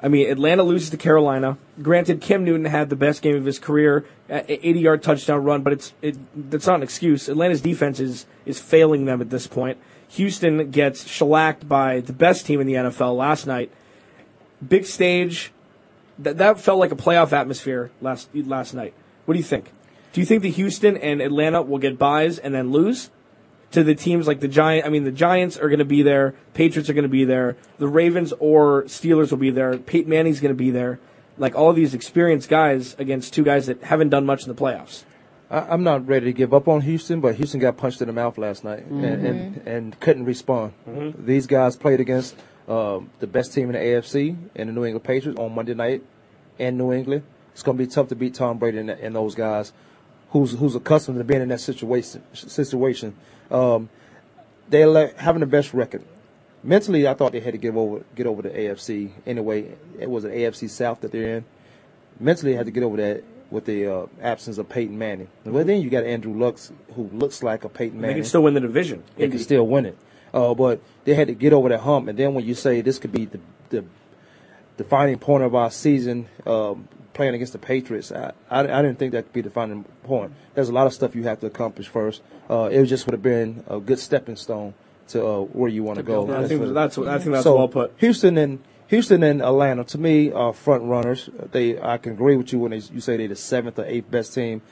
[0.02, 1.58] I mean, Atlanta loses to Carolina.
[1.82, 5.62] Granted, Cam Newton had the best game of his career, a- a 80-yard touchdown run,
[5.62, 6.16] but it's it
[6.50, 7.28] that's not an excuse.
[7.28, 9.76] Atlanta's defense is is failing them at this point.
[10.10, 13.70] Houston gets shellacked by the best team in the NFL last night.
[14.66, 15.52] Big stage.
[16.18, 18.94] That that felt like a playoff atmosphere last last night.
[19.26, 19.70] What do you think?
[20.12, 23.10] Do you think the Houston and Atlanta will get buys and then lose
[23.72, 24.86] to the teams like the Giant?
[24.86, 26.34] I mean, the Giants are going to be there.
[26.54, 27.54] Patriots are going to be there.
[27.76, 29.76] The Ravens or Steelers will be there.
[29.76, 30.98] Peyton Manning's going to be there.
[31.38, 35.04] Like all these experienced guys against two guys that haven't done much in the playoffs.
[35.50, 38.12] I, I'm not ready to give up on Houston, but Houston got punched in the
[38.12, 40.72] mouth last night and, and, and couldn't respond.
[41.18, 42.36] These guys played against
[42.68, 46.02] um, the best team in the AFC and the New England Patriots on Monday night
[46.58, 47.22] in New England.
[47.52, 49.72] It's going to be tough to beat Tom Brady and, and those guys
[50.30, 52.22] who's who's accustomed to being in that situation.
[52.34, 53.14] Situation.
[53.50, 53.88] Um,
[54.68, 56.02] they're having the best record.
[56.66, 59.74] Mentally, I thought they had to get over get over the AFC anyway.
[59.98, 61.44] It was an AFC South that they're in
[62.20, 65.28] mentally had to get over that with the uh, absence of Peyton Manning.
[65.44, 68.16] Well, then you got Andrew Lux, who looks like a Peyton Manning.
[68.16, 69.04] They can still win the division.
[69.16, 69.98] They can still win it.
[70.34, 72.08] Uh, but they had to get over that hump.
[72.08, 73.84] And then when you say this could be the, the
[74.76, 79.12] defining point of our season, um, playing against the Patriots, I, I, I didn't think
[79.12, 80.32] that could be the defining point.
[80.54, 82.22] There's a lot of stuff you have to accomplish first.
[82.50, 84.74] Uh, it just would have been a good stepping stone
[85.08, 86.32] to uh, where you want to go.
[86.34, 87.94] I think that's I think that's so well put.
[87.98, 91.28] Houston and Houston and Atlanta, to me, are front runners.
[91.50, 94.10] They, I can agree with you when they, you say they're the seventh or eighth
[94.10, 94.62] best team,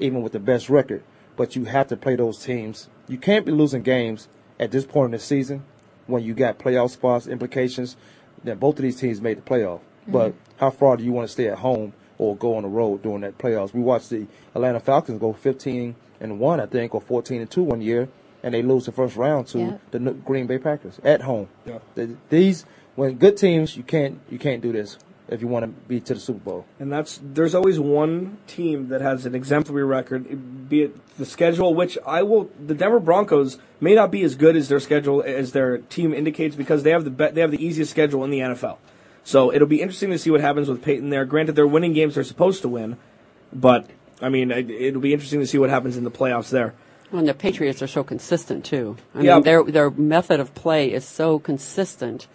[0.00, 1.04] even with the best record.
[1.36, 2.88] But you have to play those teams.
[3.08, 5.64] You can't be losing games at this point in the season
[6.08, 7.96] when you got playoff spots implications.
[8.42, 9.80] That both of these teams made the playoff.
[10.08, 13.02] But how far do you want to stay at home or go on the road
[13.02, 13.72] during that playoffs?
[13.72, 17.62] We watched the Atlanta Falcons go 15 and one, I think, or 14 and two
[17.62, 18.08] one year,
[18.42, 19.76] and they lose the first round to Yeah.
[19.90, 21.48] the Green Bay Packers at home.
[21.66, 21.78] Yeah.
[21.94, 22.64] Th- These
[22.96, 24.98] when good teams, you can't you can't do this
[25.28, 26.64] if you want to be to the Super Bowl.
[26.80, 31.72] And that's there's always one team that has an exemplary record, be it the schedule,
[31.74, 32.50] which I will.
[32.66, 36.56] The Denver Broncos may not be as good as their schedule as their team indicates
[36.56, 38.78] because they have the be, they have the easiest schedule in the NFL.
[39.22, 41.24] So it'll be interesting to see what happens with Peyton there.
[41.26, 42.96] Granted, they're winning games they're supposed to win,
[43.52, 43.86] but
[44.20, 46.74] I mean it'll be interesting to see what happens in the playoffs there.
[47.10, 48.96] Well, and the Patriots are so consistent too.
[49.14, 49.34] I Yeah.
[49.34, 52.26] mean, their their method of play is so consistent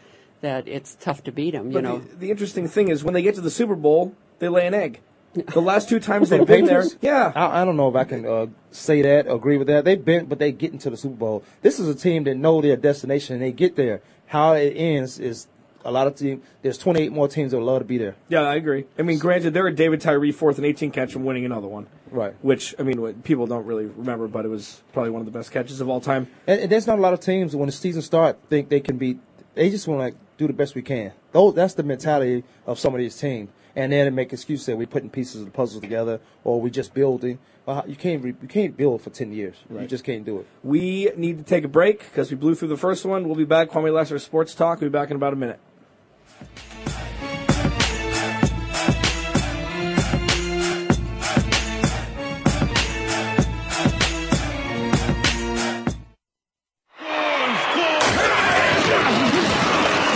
[0.41, 1.67] that it's tough to beat them.
[1.67, 4.13] You But know, the, the interesting thing is when they get to the Super Bowl,
[4.39, 4.99] they lay an egg.
[5.33, 7.31] The last two times they've been there, yeah.
[7.35, 9.83] I, I don't know if I can uh, say that, agree with that.
[9.83, 11.43] They've been, but they get into the Super Bowl.
[11.61, 14.01] This is a team that know their destination and they get there.
[14.27, 15.47] How it ends is
[15.86, 16.43] a lot of teams.
[16.62, 18.15] There's 28 more teams that would love to be there.
[18.28, 18.86] Yeah, I agree.
[19.00, 21.88] I mean, granted, they're a David Tyree fourth and 18 catch from winning another one.
[22.12, 22.34] Right.
[22.41, 25.52] Which, I mean, people don't really remember, but it was probably one of the best
[25.52, 26.28] catches of all time.
[26.48, 28.98] And, and there's not a lot of teams when the season starts think they can
[28.98, 29.19] be.
[29.54, 31.13] They just want to like do the best we can.
[31.32, 33.50] Those that's the mentality of some of these teams.
[33.76, 36.69] And then they make excuses that we're putting pieces of the puzzle together or we're
[36.69, 37.39] just building.
[37.65, 39.56] Well, you can't re, you can't build for 10 years.
[39.69, 40.48] You just can't do it.
[40.63, 43.26] We need to take a break because we blew through the first one.
[43.26, 43.69] We'll be back.
[43.69, 44.80] Kwamie Lassiter Sports Talk.
[44.80, 45.60] We'll be back in about a minute.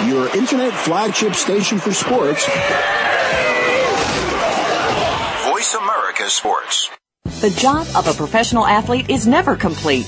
[0.07, 2.45] Your internet flagship station for sports.
[5.45, 6.89] Voice America Sports.
[7.41, 10.07] The job of a professional athlete is never complete.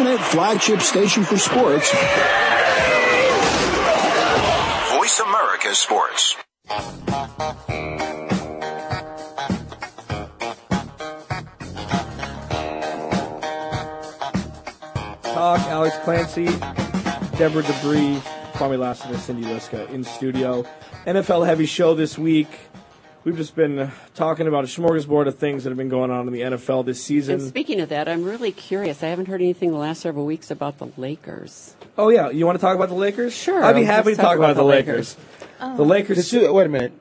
[0.00, 1.92] Your internet flagship station for sports.
[4.92, 6.36] Voice America Sports.
[15.22, 16.46] Talk, Alex Clancy,
[17.36, 18.22] Deborah Debris,
[18.54, 20.64] Kwamie Lassiter, Cindy Liska in studio.
[21.04, 22.48] NFL heavy show this week.
[23.22, 26.26] We've just been uh, talking about a smorgasbord of things that have been going on
[26.26, 27.34] in the NFL this season.
[27.38, 29.02] And speaking of that, I'm really curious.
[29.02, 31.74] I haven't heard anything the last several weeks about the Lakers.
[31.98, 33.34] Oh yeah, you want to talk about the Lakers?
[33.36, 35.16] Sure, I'd be happy to talk talk about, about the the Lakers.
[35.58, 36.30] Um, the Lakers.
[36.30, 36.92] Just wait a minute.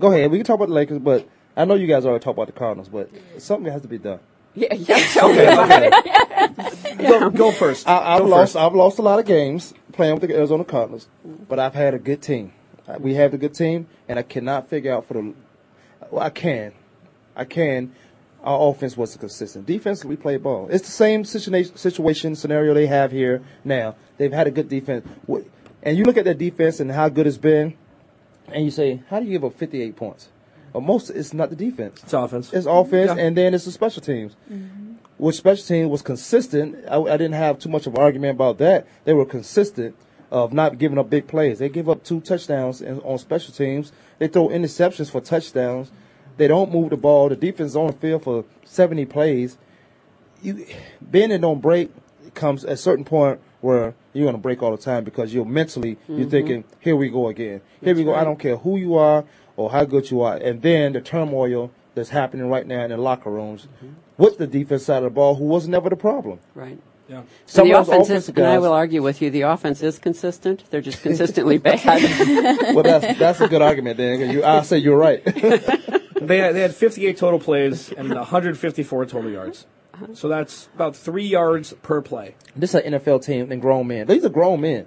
[0.00, 0.32] Go ahead.
[0.32, 2.52] We can talk about the Lakers, but I know you guys already talked about the
[2.52, 4.18] Cardinals, but something has to be done.
[4.56, 4.96] Yeah, yeah.
[5.22, 6.96] Okay, okay.
[7.08, 7.86] go, go first.
[7.86, 8.54] I, I've Go lost.
[8.54, 8.56] first.
[8.56, 11.98] I've lost a lot of games playing with the Arizona Cardinals, but I've had a
[11.98, 12.52] good team.
[12.98, 15.34] We have a good team, and I cannot figure out for the.
[16.10, 16.72] Well, I can,
[17.34, 17.92] I can.
[18.42, 19.66] Our offense wasn't consistent.
[19.66, 20.68] Defense, we play ball.
[20.70, 23.96] It's the same situation, situation scenario they have here now.
[24.18, 25.04] They've had a good defense,
[25.82, 27.74] and you look at their defense and how good it's been,
[28.48, 30.28] and you say, how do you give up 58 points?
[30.72, 32.00] Well, most it's not the defense.
[32.04, 32.52] It's offense.
[32.52, 33.24] It's offense, Yeah.
[33.24, 34.36] and then it's the special teams.
[34.52, 34.92] Mm-hmm.
[35.18, 36.84] Which special team was consistent.
[36.88, 38.86] I, I didn't have too much of an argument about that.
[39.04, 39.96] They were consistent
[40.30, 41.58] of not giving up big plays.
[41.58, 43.92] They give up two touchdowns in, on special teams.
[44.18, 45.90] They throw interceptions for touchdowns.
[46.36, 47.28] They don't move the ball.
[47.28, 49.56] The defense is on the field for 70 plays.
[50.42, 50.66] You
[51.00, 51.90] bend and don't break
[52.34, 55.44] comes at a certain point where you're going to break all the time because you're
[55.44, 56.28] mentally you're mm-hmm.
[56.28, 57.60] thinking, here we go again.
[57.80, 58.14] Here we go.
[58.14, 59.24] I don't care who you are
[59.56, 60.36] or how good you are.
[60.36, 63.94] And then the turmoil that's happening right now in the locker rooms mm-hmm.
[64.18, 66.38] with the defense side of the ball, who was never the problem.
[66.54, 66.78] Right.
[67.08, 67.22] Yeah.
[67.46, 70.64] Some the offense is, offensive and I will argue with you, the offense is consistent.
[70.70, 71.84] They're just consistently bad.
[72.74, 73.96] well, that's that's a good argument.
[73.96, 75.22] Then you, I say you're right.
[76.20, 79.66] They had, they had 58 total plays and 154 total yards.
[79.94, 80.06] Uh-huh.
[80.14, 82.34] So that's about three yards per play.
[82.54, 84.06] this is an NFL team and grown men.
[84.06, 84.86] These are grown men.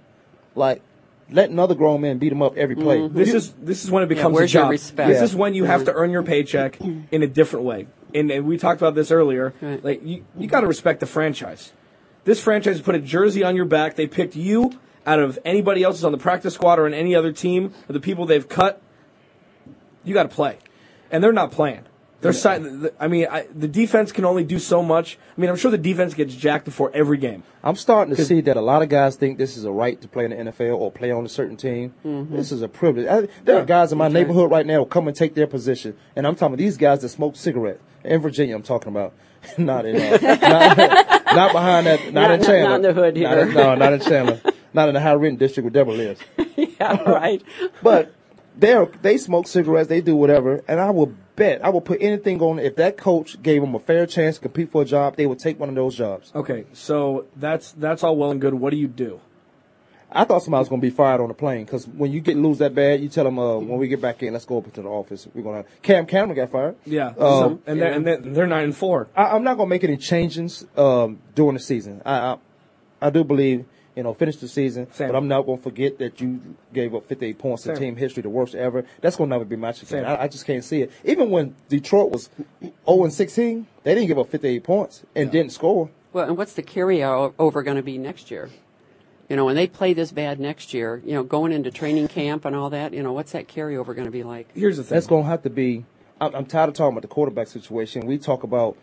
[0.56, 0.82] Like
[1.30, 2.98] letting other grown men beat them up every play.
[3.00, 3.16] Mm-hmm.
[3.18, 4.72] This is this is when it becomes where's a job.
[4.72, 5.08] respect?
[5.08, 5.24] This Yeah.
[5.24, 7.88] is when you have to earn your paycheck in a different way.
[8.14, 9.54] And, and we talked about this earlier.
[9.62, 9.84] Right.
[9.84, 11.74] Like you, you got to respect the franchise.
[12.26, 13.96] This franchise put a jersey on your back.
[13.96, 17.16] They picked you out of anybody else who's on the practice squad or on any
[17.16, 18.82] other team or the people they've cut.
[20.04, 20.58] You got to play,
[21.12, 21.86] and they're not playing.
[22.22, 25.18] They're si- I mean, I, the defense can only do so much.
[25.38, 27.44] I mean, I'm sure the defense gets jacked before every game.
[27.64, 30.08] I'm starting to see that a lot of guys think this is a right to
[30.08, 31.94] play in the NFL or play on a certain team.
[32.06, 32.36] Mm-hmm.
[32.36, 33.08] This is a privilege.
[33.08, 35.96] I, there are guys in my neighborhood right now who come and take their position,
[36.16, 38.54] and I'm talking about these guys that smoke cigarettes in Virginia.
[38.56, 39.14] I'm talking about
[39.58, 43.18] not in uh, not, not behind that, not, Not- in Chandler, not in the hood
[43.18, 43.56] Not in- here.
[43.56, 44.42] no, not in Chandler,
[44.74, 46.22] not in the high rent district where Deborah lives.
[46.56, 47.42] yeah, right.
[47.82, 48.14] But
[48.58, 52.42] they they smoke cigarettes, they do whatever, and I will bet I will put anything
[52.42, 55.26] on if that coach gave them a fair chance to compete for a job, they
[55.26, 56.32] would take one of those jobs.
[56.36, 58.54] Okay, so that's that's all well and good.
[58.54, 59.22] What do you do?
[60.12, 62.36] I thought somebody was going to be fired on the plane because when you get
[62.36, 64.66] lose that bad, you tell them uh, when we get back in, let's go up
[64.66, 65.28] into the office.
[65.34, 65.70] We're going to.
[65.84, 66.76] Cam Cameron got fired.
[66.86, 69.08] Yeah, Um, so- and they're, and they're, they're nine and four.
[69.16, 72.02] I, I'm not going to make any changes um, during the season.
[72.06, 72.38] I, I
[73.02, 75.10] I do believe you know finish the season, Same.
[75.10, 76.40] but I'm not going to forget that you
[76.74, 77.84] gave up 58 points in Same.
[77.84, 78.86] team history, the worst ever.
[79.02, 80.06] That's going to never be matched again.
[80.06, 80.92] I, I just can't see it.
[81.06, 82.30] Even when Detroit was
[82.62, 85.90] 0 and 16, they didn't give up 58 points and didn't score.
[86.14, 88.50] Well, and what's the carryover going to be next year?
[89.30, 92.46] You know, when they play this bad next year, you know, going into training camp
[92.46, 94.48] and all that, you know, what's that carryover going to be like?
[94.56, 94.96] Here's the thing.
[94.96, 95.86] That's going to have to be.
[96.20, 98.08] I'm, I'm tired of talking about the quarterback situation.
[98.08, 98.76] We talk about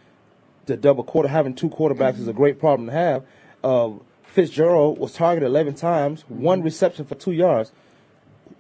[0.66, 1.28] the double quarter.
[1.28, 3.24] Having two quarterbacks is a great problem to have.
[3.64, 3.90] Uh,
[4.24, 7.72] Fitzgerald was targeted 11 times, one reception for two yards.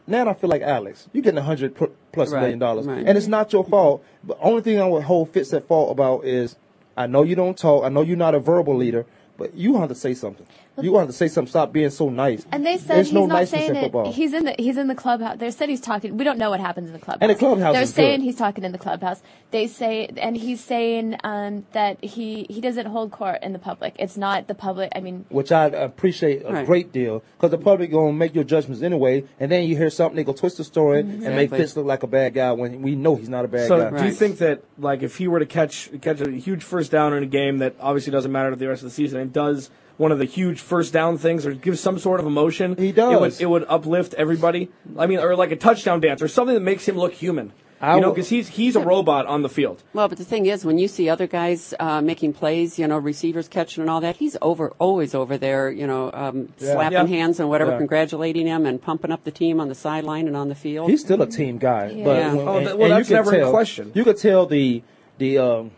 [0.08, 1.08] Now I feel like Alex.
[1.12, 1.74] You're getting 100
[2.12, 3.04] plus Right, million dollars, right.
[3.06, 4.04] and it's not your fault.
[4.24, 6.56] But only thing I would hold Fitz at fault about is,
[6.96, 7.84] I know you don't talk.
[7.84, 9.04] I know you're not a verbal leader,
[9.36, 10.46] but you have to say something.
[10.78, 11.48] You have to say something.
[11.48, 12.44] Stop being so nice.
[12.52, 13.82] And they said There's he's no not niceness saying in it.
[13.84, 14.12] football.
[14.12, 15.38] He's in the he's in the clubhouse.
[15.38, 16.16] They said he's talking.
[16.18, 17.22] We don't know what happens in the clubhouse.
[17.22, 18.24] And the clubhouse They're is saying good.
[18.24, 19.22] he's talking in the clubhouse.
[19.52, 23.94] They say, and he's saying um, that he he doesn't hold court in the public.
[23.98, 24.92] It's not the public.
[24.94, 26.66] I mean, which I appreciate a Right.
[26.66, 30.16] great deal because the public gonna make your judgments anyway, and then you hear something
[30.16, 31.58] they go twist the story and make Exactly.
[31.58, 33.98] Fitz look like a bad guy when we know he's not a bad So, guy.
[33.98, 37.14] do you think that, like, if he were to catch catch a huge first down
[37.14, 39.70] in a game that obviously doesn't matter to the rest of the season, and does
[39.96, 42.96] one of the huge first down things or give some sort of emotion, He It
[42.96, 43.40] would, does.
[43.40, 44.68] it would uplift everybody.
[44.98, 47.52] I mean, or like a touchdown dance or something that makes him look human.
[47.78, 49.82] I you know, because he's he's a robot on the field.
[49.92, 52.96] Well, but the thing is, when you see other guys uh, making plays, you know,
[52.96, 57.06] receivers catching and all that, he's over always over there, you know, um, slapping Yeah.
[57.06, 57.76] hands and whatever, Yeah.
[57.78, 60.88] congratulating him and pumping up the team on the sideline and on the field.
[60.88, 62.04] he's still a team guy, Yeah.
[62.04, 62.32] but Yeah.
[62.34, 63.92] when, Oh, and- well, and you that's can never in tell, question.
[63.94, 64.82] You could tell the
[65.18, 65.70] the um,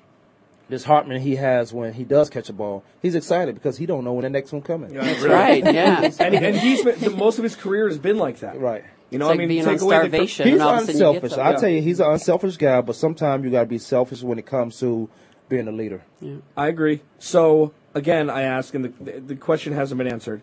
[0.71, 2.85] disheartenment he has when he does catch a ball.
[3.01, 4.93] He's excited because he don't know when the next one coming.
[4.93, 6.11] That's right, yeah.
[6.19, 8.61] and, and he's been, the, most of his career has been like that.
[8.61, 8.85] Right.
[9.11, 10.47] You know, It's like I mean, being take on away the- starvation.
[10.47, 11.39] He's and all of a sudden you unselfish.
[11.39, 14.39] I tell you, he's an unselfish guy, but sometimes you got to be selfish when
[14.39, 15.09] it comes to
[15.49, 16.03] being a leader.
[16.21, 16.37] Yeah.
[16.57, 17.01] I agree.
[17.19, 20.43] So again, I ask, and the, the the question hasn't been answered.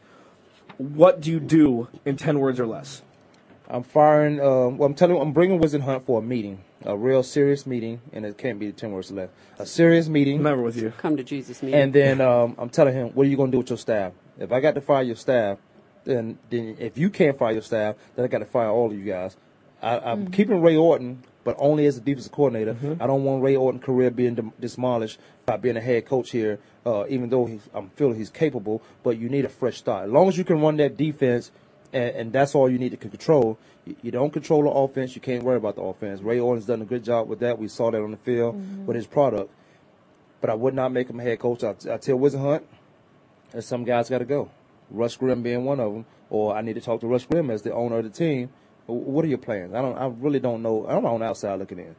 [0.77, 3.03] What do you do in ten words or less?
[3.69, 4.39] I'm firing.
[4.39, 8.25] Uh, well, I'm telling I'm bringing Whisenhunt for a meeting, a real serious meeting, and
[8.25, 9.33] it can't be ten words left.
[9.59, 10.93] A serious meeting, never with you.
[10.97, 11.79] Come to Jesus meeting.
[11.79, 14.13] and then um, I'm telling him, what are you going to do with your staff?
[14.37, 15.57] If I got to fire your staff,
[16.03, 18.93] then then if you can't fire your staff, then I got to fire all of
[18.97, 19.35] you guys.
[19.81, 22.75] I, I'm keeping Ray Horton, but only as a defensive coordinator.
[22.99, 26.59] I don't want Ray Horton's career being demolished by being a head coach here.
[26.85, 30.05] Uh, even though he's, I'm feeling he's capable, but you need a fresh start.
[30.05, 31.51] As long as you can run that defense,
[31.95, 33.57] and, and that's all you need to control.
[33.85, 35.15] You, you don't control the offense.
[35.15, 36.21] You can't worry about the offense.
[36.21, 37.57] Ray Horton's done a good job with that.
[37.57, 38.85] We saw that on the field mm-hmm.
[38.85, 39.49] with his product.
[40.41, 41.63] But I would not make him a head coach.
[41.63, 42.63] I, I tell Whisenhunt,
[43.53, 44.51] and some guys got to go.
[44.91, 47.61] Russ Grimm being one of them, or I need to talk to Russ Grimm as
[47.63, 48.49] the owner of the team.
[48.85, 49.73] What are your plans?
[49.73, 49.97] I don't.
[49.97, 50.85] I really don't know.
[50.87, 51.95] I'm on the outside looking in.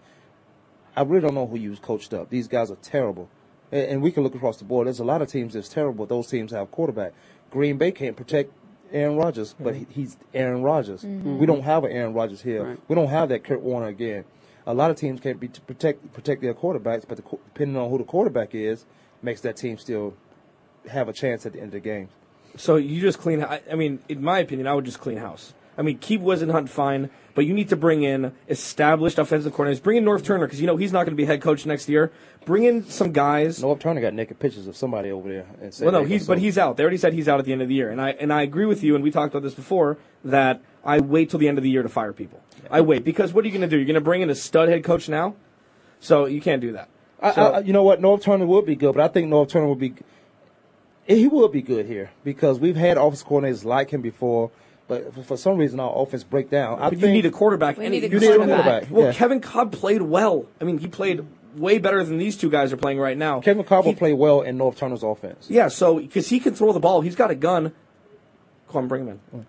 [0.94, 2.30] I really don't know who you coached up.
[2.30, 3.28] These guys are terrible,
[3.72, 4.86] and, and we can look across the board.
[4.86, 6.06] There's a lot of teams that's terrible.
[6.06, 7.12] Those teams have quarterback.
[7.50, 8.52] Green Bay can't protect
[8.92, 11.02] Aaron Rodgers, but he, he's Aaron Rodgers.
[11.02, 11.38] Mm-hmm.
[11.38, 12.64] We don't have an Aaron Rodgers here.
[12.64, 12.80] Right.
[12.88, 14.24] We don't have that Kurt Warner again.
[14.66, 17.88] A lot of teams can't be to protect protect their quarterbacks, but the, depending on
[17.90, 18.84] who the quarterback is,
[19.22, 20.14] makes that team still
[20.90, 22.08] have a chance at the end of the game.
[22.56, 23.44] So you just clean.
[23.44, 25.54] I, I mean, in my opinion, I would just clean house.
[25.78, 29.82] I mean, keep Whisenhunt fine, but you need to bring in established offensive coordinators.
[29.82, 31.88] Bring in Norv Turner because you know he's not going to be head coach next
[31.88, 32.10] year.
[32.46, 33.60] Bring in some guys.
[33.60, 35.46] Norv Turner got naked pictures of somebody over there.
[35.60, 36.76] And said Well, no, he's but he's out.
[36.76, 38.42] They already said he's out at the end of the year, and I and I
[38.42, 38.94] agree with you.
[38.94, 41.82] And we talked about this before that I wait till the end of the year
[41.82, 42.40] to fire people.
[42.70, 43.76] I wait because what are you going to do?
[43.76, 45.34] You're going to bring in a stud head coach now,
[46.00, 46.88] so you can't do that.
[47.20, 48.00] I, So- I, you know what?
[48.00, 49.94] Norv Turner would be good, but I think Norv Turner would be.
[51.06, 54.50] He would be good here because we've had offense coordinators like him before,
[54.88, 56.78] but for- for some reason our offense break down.
[56.78, 57.76] I But think you need a quarterback.
[57.78, 58.62] We and need a you need a quarterback.
[58.64, 58.90] quarterback.
[58.90, 59.12] Well, yeah.
[59.12, 60.46] Kevin Kolb played well.
[60.60, 61.24] I mean, he played
[61.56, 63.40] way better than these two guys are playing right now.
[63.40, 65.46] Kevin Kolb will He- play well in Norv Turner's offense.
[65.48, 67.72] Yeah, so because he can throw the ball, he's got a gun.
[68.68, 69.46] Come on, bring him in.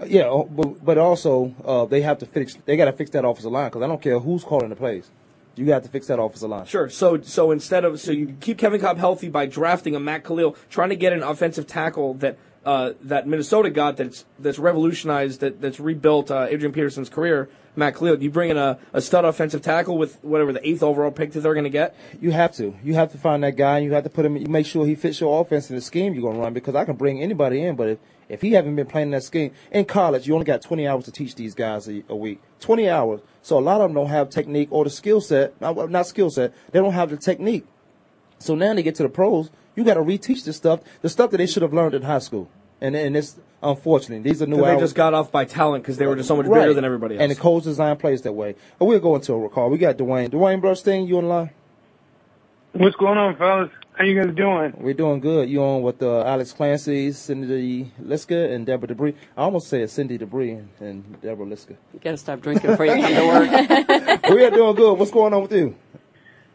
[0.00, 2.56] Uh, Yeah, uh, but, but also uh, they have to fix.
[2.64, 5.10] They got to fix that offensive line because I don't care who's calling the plays.
[5.54, 6.64] You got to fix that offensive line.
[6.64, 6.88] Sure.
[6.88, 10.56] So so instead of so you keep Kevin Kolb healthy by drafting a Matt Kalil,
[10.70, 15.60] trying to get an offensive tackle that uh, that Minnesota got that's that's revolutionized that
[15.60, 17.48] that's rebuilt uh, Adrian Peterson's career.
[17.74, 21.10] Matt Kalil, you bring in a, a stud offensive tackle with whatever the eighth overall
[21.10, 21.96] pick that they're going to get.
[22.20, 22.74] You have to.
[22.84, 23.78] You have to find that guy.
[23.78, 24.36] and You have to put him.
[24.36, 26.52] You make sure he fits your offense and the scheme you're going to run.
[26.52, 27.98] Because I can bring anybody in, but if
[28.28, 31.12] if he haven't been playing that scheme in college, you only got 20 hours to
[31.12, 32.40] teach these guys a, a week.
[32.60, 33.20] 20 hours.
[33.42, 35.60] So a lot of them don't have technique or the skill set.
[35.60, 36.54] Not, not skill set.
[36.70, 37.66] They don't have the technique.
[38.42, 39.50] So now they get to the pros.
[39.76, 42.18] You got to reteach this stuff, the stuff that they should have learned in high
[42.18, 42.50] school.
[42.80, 44.56] And and it's unfortunately these are new.
[44.56, 46.62] Because they just got off by talent because they were just so much Right.
[46.62, 47.22] bigger than everybody else.
[47.22, 48.56] And the coach design plays that way.
[48.78, 49.70] But we'll go into a recall.
[49.70, 50.30] We got Dwayne.
[50.30, 51.50] Dwayne Burstein, you on line?
[52.72, 53.70] What's going on, fellas?
[53.94, 54.72] How you guys doing?
[54.78, 55.50] We're doing good.
[55.50, 59.14] You on with uh, Alex Clancy, Cindy Liska, and Deborah Debris.
[59.36, 61.76] I almost said Cindy Debris and, and Deborah Liska.
[61.92, 64.22] You got to stop drinking before you come to work.
[64.30, 64.98] we are doing good.
[64.98, 65.76] What's going on with you?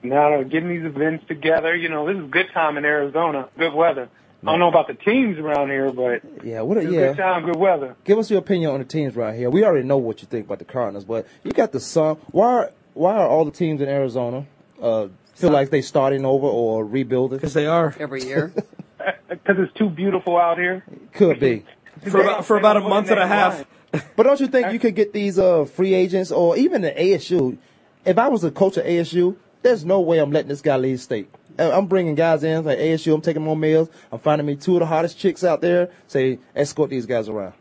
[0.09, 3.49] Now, getting these events together, you know, this is a good time in Arizona.
[3.57, 4.09] Good weather.
[4.43, 6.77] I don't know about the teams around here, but Yeah, what?
[6.77, 7.07] A, it's a yeah.
[7.07, 7.95] good time, good weather.
[8.05, 9.49] Give us your opinion on the teams right here.
[9.49, 12.17] We already know what you think about the Cardinals, but you got the Sun.
[12.31, 12.45] Why?
[12.45, 14.45] Are, why are all the teams in Arizona
[14.81, 17.37] uh, feel like they starting over or rebuilding?
[17.37, 18.53] Because they are every year.
[19.29, 20.83] Because it's too beautiful out here.
[21.13, 21.63] Could be.
[22.09, 23.63] for about for about a month and a half.
[24.15, 27.57] But don't you think you could get these uh, free agents or even the ASU?
[28.05, 29.37] If I was a coach at ASU,
[29.67, 31.29] there's no way I'm letting this guy leave state.
[31.59, 33.13] I'm bringing guys in like ASU.
[33.13, 33.89] I'm taking them males.
[34.11, 35.89] I'm finding me two of the hottest chicks out there.
[36.07, 37.53] Say escort these guys around.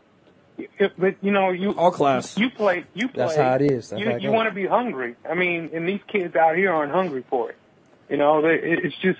[0.57, 2.37] It- but you know, you all class.
[2.37, 2.85] You play.
[2.93, 3.25] You play.
[3.25, 3.89] That's how it is.
[3.89, 5.15] That's you you want to be hungry.
[5.29, 7.57] I mean, and these kids out here aren't hungry for it.
[8.09, 9.19] You know, they, it's just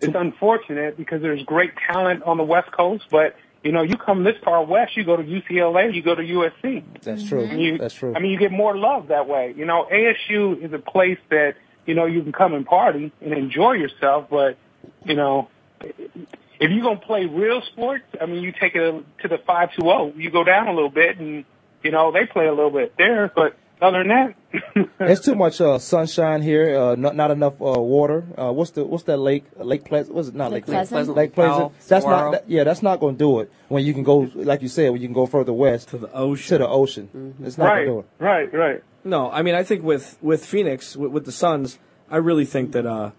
[0.00, 3.34] it's unfortunate because there's great talent on the West Coast, but
[3.64, 6.84] you know, you come this far west, you go to UCLA, you go to USC.
[7.02, 7.44] That's true.
[7.44, 8.14] You, That's true.
[8.14, 9.52] I mean, you get more love that way.
[9.56, 11.56] You know, ASU is a place that
[11.88, 14.58] you know you can come and party and enjoy yourself, but
[15.04, 15.48] you know,
[15.80, 19.82] if you're gonna play real sports, I mean, you take it to the five two
[19.82, 20.12] zero.
[20.14, 21.46] You go down a little bit, and
[21.82, 24.34] you know they play a little bit there, but other than that,
[24.98, 26.78] There's too much uh, sunshine here.
[26.78, 28.24] Uh, not not enough uh, water.
[28.36, 29.44] Uh, what's the what's that lake?
[29.56, 30.14] Lake Pleasant?
[30.14, 31.16] What's it not Lake Lake Pleasant.
[31.16, 31.58] Lake Pleasant.
[31.58, 32.16] Powell, that's Saguaro.
[32.16, 32.30] not.
[32.32, 33.52] That, yeah, that's not going to do it.
[33.68, 36.12] When you can go, like you said, when you can go further west to the
[36.12, 36.48] ocean.
[36.48, 37.34] To the ocean.
[37.42, 38.24] It's not right, going to do it.
[38.24, 38.82] right, right.
[39.08, 41.78] No, I mean I think with with Phoenix with, with the Suns,
[42.10, 43.12] I really think that uh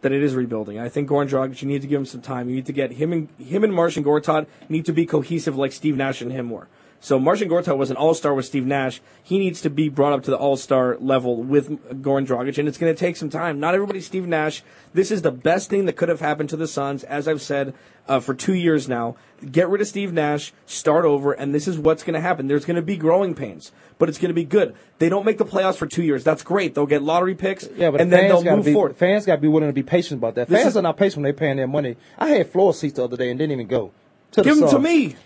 [0.00, 0.80] that it is rebuilding.
[0.80, 2.48] I think Goran Dragic, you need to give him some time.
[2.48, 5.70] You need to get him and him and Marcin Gortat need to be cohesive like
[5.70, 6.66] Steve Nash and him were.
[7.00, 9.00] So Marcin Gortat was an all-star with Steve Nash.
[9.22, 11.68] He needs to be brought up to the all-star level with
[12.02, 13.60] Goran Dragic, and it's going to take some time.
[13.60, 14.62] Not everybody's Steve Nash.
[14.94, 17.74] This is the best thing that could have happened to the Suns, as I've said
[18.08, 19.16] uh, for two years now.
[19.52, 22.48] Get rid of Steve Nash, start over, and this is what's going to happen.
[22.48, 24.74] There's going to be growing pains, but it's going to be good.
[24.98, 26.24] They don't make the playoffs for two years.
[26.24, 26.74] That's great.
[26.74, 28.96] They'll get lottery picks, Yeah, but and the then fans they'll move be, forward.
[28.96, 30.48] Fans got to be willing to be patient about that.
[30.48, 31.96] This fans is- are not patient when they're paying their money.
[32.18, 33.92] I had floor seats the other day and didn't even go.
[34.32, 35.16] To the Give them to me.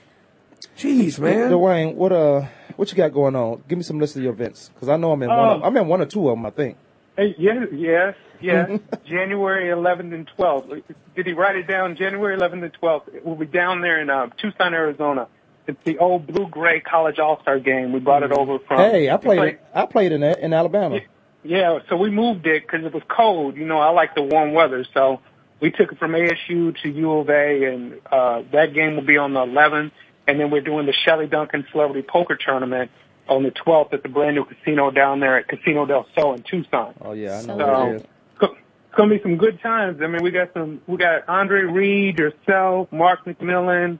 [0.81, 1.51] Jeez, man.
[1.51, 3.63] Dwayne, what uh, what you got going on?
[3.69, 5.39] Give me some list of your events because I know I'm in one.
[5.39, 6.47] Of, Um, I'm in one or two of them.
[6.47, 6.77] I think.
[7.17, 8.81] Hey, yes, yes, yes.
[9.05, 10.83] January 11th and 12th.
[11.15, 11.97] Did he write it down?
[11.97, 13.25] January 11th and 12th.
[13.25, 15.29] We'll be down there in uh, Tucson, Arizona.
[15.67, 17.93] It's the old blue gray college all star game.
[17.93, 18.79] We brought it over from.
[18.79, 19.39] hey, I we played.
[19.39, 21.01] played- I played in that in Alabama.
[21.43, 23.57] Yeah, so we moved it because it was cold.
[23.57, 25.21] You know, I like the warm weather, so
[25.61, 29.17] we took it from ASU to U of A, and uh, that game will be
[29.17, 29.93] on the 11th.
[30.31, 32.93] And then we're doing the Shelly Duncan Celebrity Poker Tournament
[33.29, 36.45] on the 12th at the brand new casino down there at Casino del Sol in
[36.45, 36.95] Tucson.
[37.01, 37.59] Oh yeah, I know.
[37.59, 38.03] So- what it is.
[38.43, 40.01] It's gonna be some good times.
[40.03, 40.81] I mean, we got some.
[40.87, 43.99] We got Andre Reed, yourself, Mark McMillan,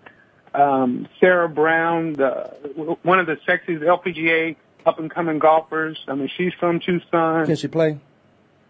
[0.55, 4.55] um, Sarah Brown, the, one of the sexiest LPGA
[4.87, 5.97] up and coming golfers.
[6.09, 7.47] I mean, she's from Tucson.
[7.47, 7.99] Can she play?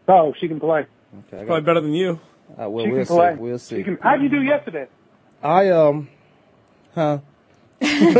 [0.09, 0.81] Oh, she can play.
[1.29, 2.21] Okay, I Probably got, better than you.
[2.61, 3.15] uh, well, she we'll can see.
[3.15, 3.35] play.
[3.39, 3.83] We'll see.
[3.83, 4.89] can, how'd you do yesterday?
[5.43, 6.09] I um,
[6.95, 7.21] huh?
[7.81, 8.14] You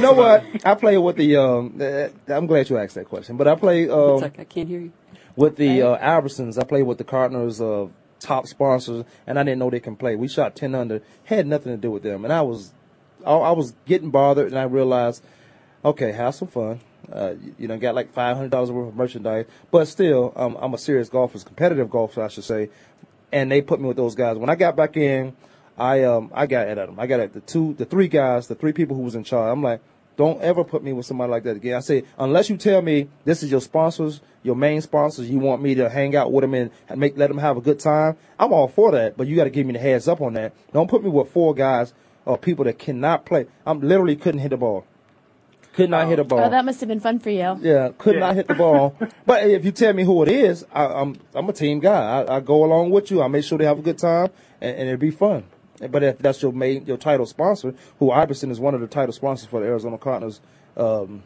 [0.00, 0.44] know what?
[0.64, 1.78] I play with the um.
[1.80, 4.68] uh, I'm glad you asked that question, but I play It's um like I can't
[4.68, 4.92] hear you.
[5.36, 6.58] with the uh, Albertsons.
[6.60, 7.86] I play with the Cardinals uh,
[8.20, 10.16] top sponsors, and I didn't know they can play.
[10.16, 12.72] We shot ten under, had nothing to do with them, and I was,
[13.24, 15.24] I, I was getting bothered, and I realized,
[15.84, 16.80] okay, have some fun.
[17.12, 20.56] Uh, you, you know, got like five hundred dollars worth of merchandise, but still, um,
[20.60, 22.70] I'm a serious golfer, competitive golfer, I should say.
[23.30, 24.38] And they put me with those guys.
[24.38, 25.34] When I got back in,
[25.76, 26.98] I um, I got at them.
[26.98, 29.52] I got at the two, the three guys, the three people who was in charge.
[29.52, 29.80] I'm like,
[30.16, 31.74] don't ever put me with somebody like that again.
[31.74, 35.62] I say, unless you tell me this is your sponsors, your main sponsors, you want
[35.62, 38.16] me to hang out with them and make let them have a good time.
[38.38, 40.52] I'm all for that, but you got to give me the heads up on that.
[40.72, 41.92] Don't put me with four guys
[42.24, 43.46] or people that cannot play.
[43.66, 44.86] I'm literally couldn't hit the ball.
[45.74, 46.38] Could not hit a ball.
[46.38, 47.58] Oh, that must have been fun for you.
[47.60, 48.96] Yeah, could not hit the ball.
[49.26, 52.22] But if you tell me who it is, I, I'm I'm a team guy.
[52.22, 53.22] I, I go along with you.
[53.22, 55.42] I make sure they have a good time, and, and it'd be fun.
[55.80, 59.12] But if that's your main your title sponsor, who Iverson is one of the title
[59.12, 60.40] sponsors for the Arizona Cardinals
[60.76, 61.22] um,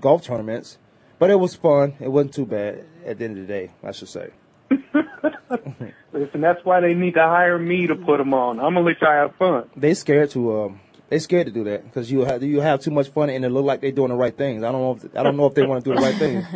[0.00, 0.78] golf tournaments.
[1.18, 1.94] But it was fun.
[2.00, 4.30] It wasn't too bad at the end of the day, I should say.
[6.12, 8.58] Listen, that's why they need to hire me to put them on.
[8.58, 9.70] I'm gonna let y'all have fun.
[9.76, 12.90] They scared to um, they scared to do that because you have you have too
[12.90, 14.62] much fun and it look like they're doing the right things.
[14.62, 16.46] I don't know if I don't know if they want to do the right things.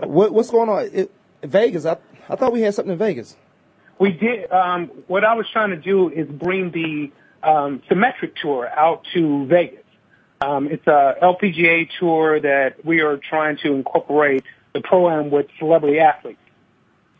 [0.04, 0.88] what, what's going on?
[0.92, 1.12] It,
[1.42, 1.84] Vegas.
[1.84, 1.98] I
[2.28, 3.36] I thought we had something in Vegas.
[3.98, 4.50] We did.
[4.50, 7.10] Um, what I was trying to do is bring the
[7.42, 9.84] um, Symetra tour out to Vegas.
[10.40, 14.44] Um, it's a LPGA tour that we are trying to incorporate
[14.74, 16.40] the pro am with celebrity athletes.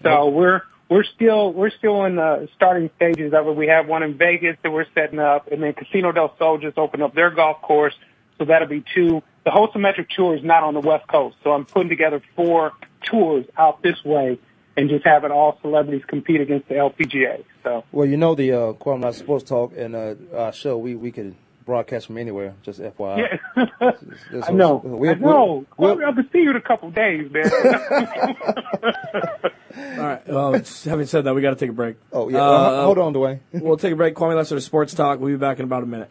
[0.02, 3.56] So we're we're still we're still in the starting stages of it.
[3.56, 6.78] We have one in Vegas that we're setting up, and then Casino del Sol just
[6.78, 7.94] opened up their golf course,
[8.38, 9.22] so that'll be two.
[9.44, 12.72] The whole Symetra tour is not on the West Coast, so I'm putting together four
[13.02, 14.38] tours out this way,
[14.76, 17.44] and just having all celebrities compete against the LPGA.
[17.64, 20.76] So Well, you know the uh, Kwamie Lassiter Sports Talk and uh, our show.
[20.78, 22.54] We we could broadcast from anywhere.
[22.62, 23.38] Just FYI.
[23.56, 23.90] yeah,
[24.30, 25.64] Just- I know, we- I know.
[25.76, 27.50] we- Well, I'll be seeing you in a couple days, man.
[29.76, 30.26] All right.
[30.28, 30.52] Well,
[30.84, 31.96] having said that, we got to take a break.
[32.12, 32.38] Oh yeah.
[32.38, 33.40] Uh, Uh, hold on, Dwayne.
[33.52, 34.14] We'll take a break.
[34.14, 35.18] Kwamie Lassiter, Sports Talk.
[35.20, 36.10] We'll be back in about a minute.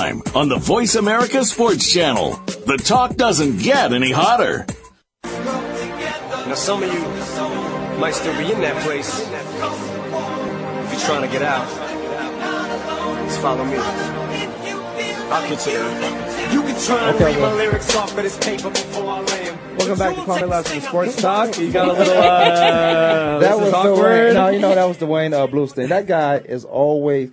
[0.00, 2.30] on the Voice America Sports Channel.
[2.66, 4.64] The talk doesn't get any hotter.
[5.24, 7.00] Now, some of you
[8.00, 9.20] might still be in that place.
[9.20, 11.68] If you're trying to get out,
[13.28, 13.76] just follow me.
[13.76, 16.52] I'll get you there.
[16.52, 19.48] You can try and Okay, read my lyrics off of this paper before I lay
[19.50, 19.58] 'em.
[19.76, 21.58] Welcome back to Kwamie Lassiter, Sports Talk.
[21.58, 22.14] You got a little.
[22.14, 24.32] Uh, that was awkward.
[24.32, 24.34] Dwayne.
[24.34, 25.88] No, you know that was Dwayne uh, Bluestein.
[25.88, 27.30] That guy is always.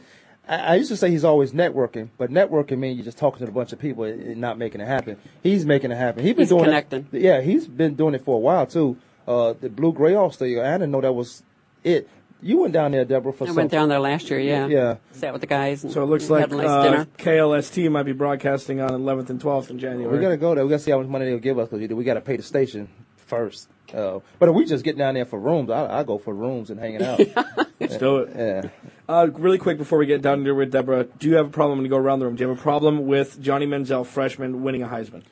[0.47, 3.51] I, I used to say he's always networking, but networking means you're just talking to
[3.51, 5.17] a bunch of people and not making it happen.
[5.43, 6.23] He's making it happen.
[6.23, 7.07] He's been He's doing connecting.
[7.11, 8.97] It, yeah, he's been doing it for a while too.
[9.27, 10.47] Uh, the Blue Gray All Star.
[10.47, 11.43] I didn't know that was
[11.83, 12.09] it.
[12.41, 14.67] You went down there, Deborah, for I some- went down there last year, yeah.
[14.67, 14.95] Yeah.
[15.11, 15.83] Sat with the guys.
[15.83, 17.05] And So it looks like nice uh.
[17.17, 20.13] KLST might be broadcasting on 11th and 12th in January.
[20.15, 20.63] We're gonna go there.
[20.63, 22.89] We gotta see how much money they'll give us because we gotta pay the station
[23.15, 23.69] first.
[23.93, 26.69] Uh, but if we just get down there for rooms, I, I go for rooms
[26.69, 27.19] and hanging out.
[27.79, 28.31] Let's do it.
[28.35, 28.69] Yeah.
[29.09, 31.77] Uh, really quick before we get down there with Deborah, do you have a problem
[31.79, 32.35] when you go around the room?
[32.35, 35.23] Do you have a problem with Johnny Manziel, freshman, winning a Heisman?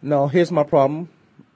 [0.00, 1.10] No, here's my problem.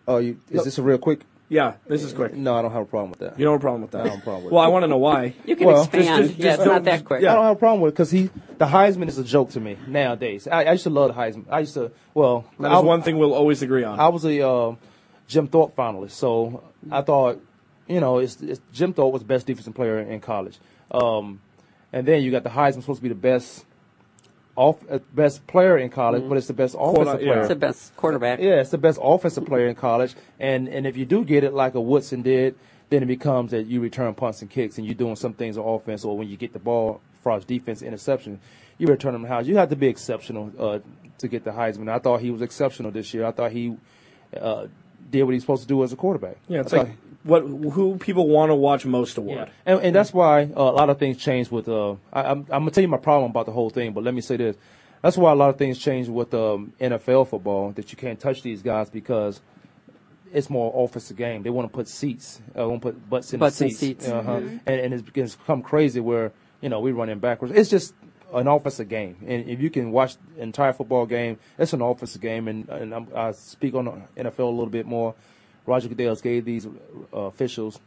[0.07, 0.65] Oh, you, is No.
[0.65, 1.21] this a real quick?
[1.49, 2.35] Yeah, this is quick.
[2.35, 3.39] No, I don't have a problem with that.
[3.39, 4.01] You don't have a problem with that?
[4.03, 4.67] I don't have a problem with Well, it.
[4.67, 5.35] I want to know why.
[5.47, 6.35] You can Well, expand.
[6.37, 7.21] yeah, it's not that quick.
[7.25, 8.29] I don't have a problem with it because he,
[8.59, 10.47] the Heisman is a joke to me nowadays.
[10.47, 11.47] I, I used to love the Heisman.
[11.49, 13.99] I used to, well, That I, one thing we'll always agree on.
[13.99, 14.75] I was a uh,
[15.27, 17.41] Jim Thorpe finalist, so I thought,
[17.87, 20.59] you know, it's, it's Jim Thorpe was the best defensive player in college.
[20.91, 21.41] Um,
[21.93, 23.65] and then you got the Heisman supposed to be the best,
[24.57, 27.33] off, uh, best player in college, but it's the best offensive yeah.
[27.33, 27.41] player.
[27.41, 28.41] It's the best quarterback.
[28.41, 31.53] Yeah, it's the best offensive player in college, and and if you do get it
[31.53, 32.57] like a Woodson did,
[32.91, 35.67] then it becomes that you return punts and kicks, and you're doing some things on
[35.67, 38.41] offense, or when you get the ball for our defense interception,
[38.79, 39.47] you return them house.
[39.47, 40.79] You have to be exceptional uh,
[41.19, 41.91] to get the Heisman.
[41.91, 43.25] I thought he was exceptional this year.
[43.25, 43.77] I thought he
[44.39, 44.67] uh,
[45.11, 46.37] did what he's supposed to do as a quarterback.
[46.49, 49.51] yeah, it's like thought- what who people want to watch most award.
[49.67, 51.69] and, and that's why uh, a lot of things change with.
[51.69, 54.15] Uh, I, I'm, I'm gonna tell you my problem about the whole thing, but let
[54.15, 54.57] me say this:
[55.03, 57.73] that's why a lot of things change with um, NFL football.
[57.73, 59.41] That you can't touch these guys because
[60.33, 61.43] it's more offensive game.
[61.43, 63.81] They want to put seats, uh, want to put butts in Butts the in seats,
[64.05, 64.09] seats.
[64.09, 64.31] Uh-huh.
[64.41, 64.61] Mhm.
[64.67, 67.55] and, and it's, it's become crazy where you know we running backwards.
[67.55, 67.95] It's just
[68.33, 72.21] an offensive game, and if you can watch the entire football game, it's an offensive
[72.21, 72.47] game.
[72.47, 75.15] And, and I'm, I speak on the NFL a little bit more.
[75.69, 77.79] Roger Goodell gave these uh, officials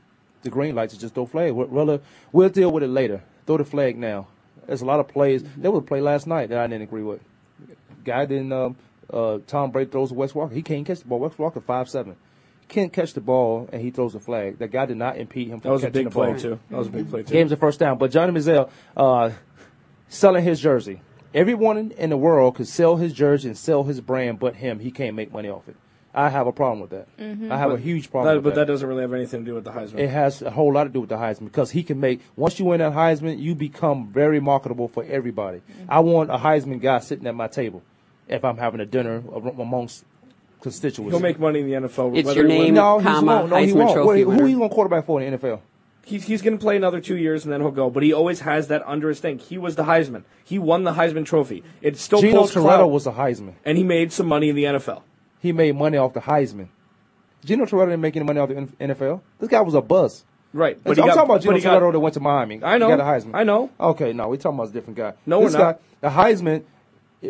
[0.44, 1.52] the green light to just throw flag.
[1.52, 2.02] We'll, we'll,
[2.32, 3.24] we'll deal with it later.
[3.46, 4.28] Throw the flag now.
[4.68, 5.44] There's a lot of plays.
[5.58, 7.22] There was a play last night that I didn't agree with.
[8.04, 8.54] Guy didn't.
[8.54, 8.78] Um,
[9.12, 10.54] uh, Tom Brady throws to Wes Walker.
[10.54, 11.20] He can't catch the ball.
[11.20, 12.16] Wes Walker five seven.
[12.68, 14.60] Can't catch the ball and he throws a flag.
[14.60, 15.58] That guy did not impede him.
[15.58, 16.60] That from was a big play too.
[16.70, 17.34] That was a big play too.
[17.34, 17.98] Game's the first down.
[17.98, 19.32] But Johnny Manziel, uh,
[20.08, 21.02] selling his jersey.
[21.34, 24.80] Everyone in the world could sell his jersey and sell his brand, but him.
[24.80, 25.76] He can't make money off it.
[26.14, 27.18] I have a problem with that.
[27.18, 27.52] Mm-hmm.
[27.52, 28.34] I have a huge problem.
[28.34, 30.00] That, with but that doesn't really have anything to do with the Heisman.
[30.00, 32.60] it has a whole lot to do with the Heisman because he can make once
[32.60, 35.60] you win that Heisman, you become very marketable for everybody.
[35.60, 35.86] Mm-hmm.
[35.90, 37.82] I want a Heisman guy sitting at my table
[38.28, 39.24] if I'm having a dinner
[39.58, 40.06] amongst
[40.62, 41.12] constituents.
[41.12, 42.18] He'll make money in the NFL.
[42.18, 43.50] It's your name, no, he comma, won't.
[43.50, 43.94] No, he won't.
[43.94, 44.48] Trophy What- who winner.
[44.48, 45.60] he going to quarterback for in the NFL?
[46.04, 47.90] He's, he's going to play another two years and then he'll go.
[47.90, 49.38] But he always has that under his thing.
[49.38, 50.24] He was the Heisman.
[50.44, 51.64] He won the Heisman Trophy.
[51.82, 53.54] It still Gino pulls Torretta was a Heisman.
[53.64, 55.04] and he made some money in the NFL.
[55.42, 56.68] He made money off the Heisman.
[57.44, 59.22] Gino Torretta didn't make any money off the NFL.
[59.40, 60.24] This guy was a buzz.
[60.54, 62.60] Right, I'm got- talking about but Gino got- Torretta that went to Miami.
[62.64, 62.90] I know.
[62.90, 63.32] He got a Heisman.
[63.34, 63.70] I know.
[63.80, 65.14] Okay, no, we're talking about a different guy.
[65.26, 65.80] No, this we're not.
[65.80, 66.64] Guy, the Heisman.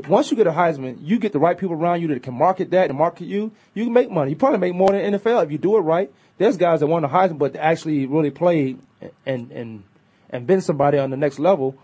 [0.08, 2.72] Once you get a Heisman, you get the right people around you that can market
[2.72, 3.52] that and market you.
[3.74, 4.32] You can make money.
[4.32, 6.10] You probably make more than NFL if you do it right.
[6.38, 8.80] There's guys that won the Heisman, but actually really played
[9.26, 9.84] and and
[10.30, 11.76] and been somebody on the next level.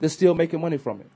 [0.00, 1.06] They're still making money from it.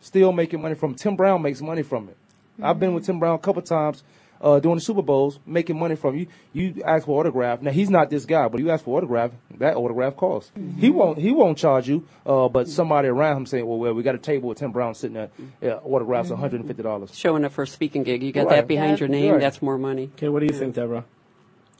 [0.00, 0.98] Still making money from it.
[0.98, 2.16] Tim Brown makes money from it.
[2.62, 4.02] I've been with Tim Brown a couple times
[4.40, 6.26] uh, during the Super Bowls, making money from you.
[6.52, 7.62] You ask for autograph.
[7.62, 9.30] Now he's not this guy, but you ask for autograph.
[9.58, 10.50] That autograph costs.
[10.78, 11.18] He won't.
[11.18, 12.06] He won't charge you.
[12.26, 14.94] Uh, but somebody around him saying, "Well, well, we got a table with Tim Brown
[14.94, 15.30] sitting at
[15.60, 18.22] Yeah, autographs, one hundred and fifty dollars." Showing up for a speaking gig.
[18.22, 18.56] You got Right.
[18.56, 19.40] that behind your name, Right.
[19.40, 20.10] that's more money.
[20.16, 21.04] Okay, what do you think, Deborah?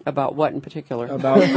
[0.07, 1.07] About what in particular?
[1.07, 1.39] About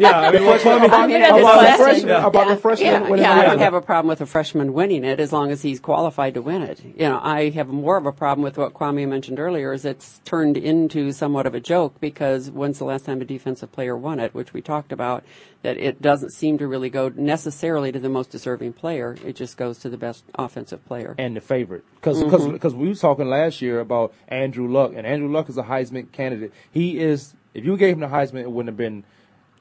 [0.00, 2.26] yeah, I mean, well, well, I mean, I mean, about just the freshman, Yeah.
[2.26, 2.86] about the freshman.
[2.86, 5.50] Yeah, winning yeah, I don't have a problem with a freshman winning it as long
[5.50, 6.82] as he's qualified to win it.
[6.82, 10.20] You know, I have more of a problem with what Kwamie mentioned earlier is it's
[10.24, 14.20] turned into somewhat of a joke because when's the last time a defensive player won
[14.20, 15.22] it, which we talked about,
[15.62, 19.16] that it doesn't seem to really go necessarily to the most deserving player.
[19.24, 21.14] It just goes to the best offensive player.
[21.18, 21.84] and the favorite.
[21.96, 22.78] Because Mm-hmm.
[22.80, 26.52] we were talking last year about Andrew Luck, and Andrew Luck is a Heisman candidate.
[26.70, 27.34] He is.
[27.56, 29.04] If you gave him the Heisman, it wouldn't have been.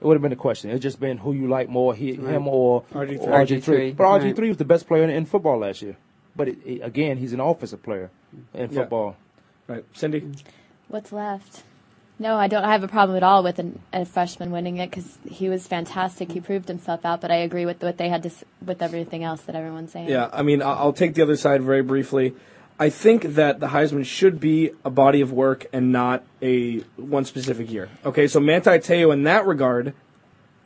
[0.02, 0.70] It would have been a question.
[0.72, 3.22] It's just been who you like more, he, him or RG3.
[3.22, 3.96] or RG3.
[3.96, 4.48] But RG3 Right.
[4.50, 5.96] was the best player in, in football last year.
[6.36, 8.12] But it, it- again, he's an offensive player
[8.54, 8.82] in Yeah.
[8.82, 9.16] football.
[9.68, 10.30] right, Cindy.
[10.90, 11.64] What's left?
[12.20, 15.18] No, I don't have a problem at all with an, a freshman winning it because
[15.30, 16.32] he was fantastic.
[16.32, 17.20] He proved himself out.
[17.22, 18.32] But I agree with what they had to
[18.66, 20.08] with everything else that everyone's saying.
[20.10, 22.34] Yeah, I mean, I'll take the other side very briefly.
[22.78, 27.24] I think that the Heisman should be a body of work and not a one
[27.24, 27.90] specific year.
[28.06, 29.94] Okay, so Manti Te'o, in that regard,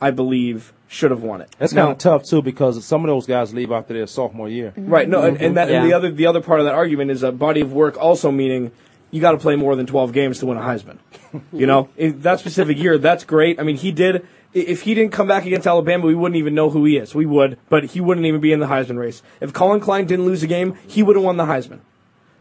[0.00, 1.54] I believe should have won it.
[1.58, 4.70] That's kind of tough too because some of those guys leave after their sophomore year.
[4.70, 4.88] Mm-hmm.
[4.88, 5.08] Right.
[5.08, 7.30] No, and, and that and the other the other part of that argument is a
[7.30, 8.72] body of work also meaning
[9.12, 10.98] you got to play more than twelve games to win a Heisman.
[11.52, 13.60] you know, in that specific year, that's great.
[13.60, 14.26] I mean, he did.
[14.52, 17.14] If he didn't come back against Alabama, we wouldn't even know who he is.
[17.14, 19.22] We would, but he wouldn't even be in the Heisman race.
[19.40, 21.80] If Collin Klein didn't lose a game, he would have won the Heisman.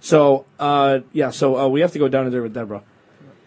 [0.02, 1.32] So, uh, yeah.
[1.32, 2.84] So uh, we have to go down to there with Deborah.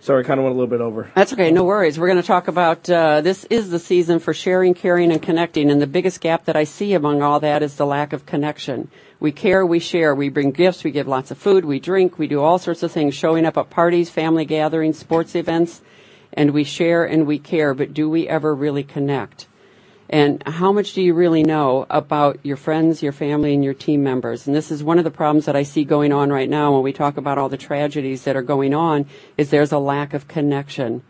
[0.03, 1.13] Sorry, I kind of went a little bit over.
[1.15, 1.97] That's okay, no worries.
[1.97, 5.71] We're going to talk about uh, this is the season for sharing, caring, and connecting.
[5.71, 8.91] And the biggest gap that I see among all that is the lack of connection.
[9.21, 12.27] We care, we share, we bring gifts, we give lots of food, we drink, we
[12.27, 15.83] do all sorts of things, showing up at parties, family gatherings, sports events,
[16.33, 17.73] and we share and we care.
[17.73, 19.47] But do we ever really connect?
[20.13, 24.03] And how much do you really know about your friends, your family, and your team
[24.03, 24.47] members?
[24.47, 26.83] And this is one of the problems that I see going on right now when
[26.83, 29.07] we talk about all the tragedies that are going on
[29.39, 31.03] is there's a lack of connection.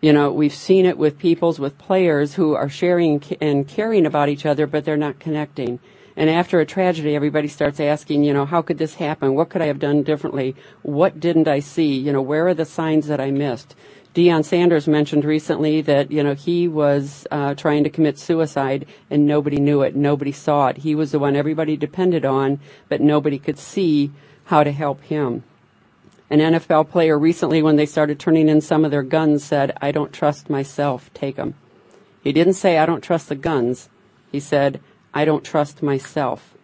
[0.00, 4.28] You know, we've seen it with peoples, with players who are sharing and caring about
[4.28, 5.80] each other, but they're not connecting.
[6.16, 9.34] And after a tragedy, everybody starts asking, you know, how could this happen?
[9.34, 10.54] What could I have done differently?
[10.82, 11.96] What didn't I see?
[11.98, 13.74] You know, where are the signs that I missed?
[14.16, 19.26] Deion Sanders mentioned recently that, you know, he was uh, trying to commit suicide and
[19.26, 19.94] nobody knew it.
[19.94, 20.78] Nobody saw it.
[20.78, 22.58] He was the one everybody depended on,
[22.88, 24.10] but nobody could see
[24.46, 25.44] how to help him.
[26.30, 29.92] An NFL player recently, when they started turning in some of their guns, said, I
[29.92, 31.10] don't trust myself.
[31.12, 31.54] Take them.
[32.24, 33.90] He didn't say, I don't trust the guns.
[34.32, 34.80] He said,
[35.12, 36.55] I don't trust myself.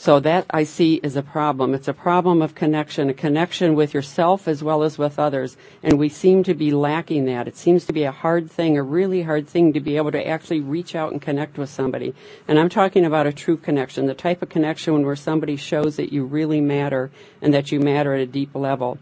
[0.00, 1.74] So that I see is a problem.
[1.74, 5.56] It's a problem of connection, a connection with yourself as well as with others.
[5.82, 7.48] And we seem to be lacking that.
[7.48, 10.24] It seems to be a hard thing, a really hard thing to be able to
[10.24, 12.14] actually reach out and connect with somebody.
[12.46, 16.12] And I'm talking about a true connection, the type of connection where somebody shows that
[16.12, 17.10] you really matter
[17.42, 18.98] and that you matter at a deep level.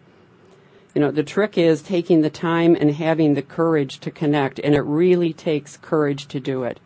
[0.95, 4.75] You know, the trick is taking the time and having the courage to connect, and
[4.75, 6.81] it really takes courage to do it.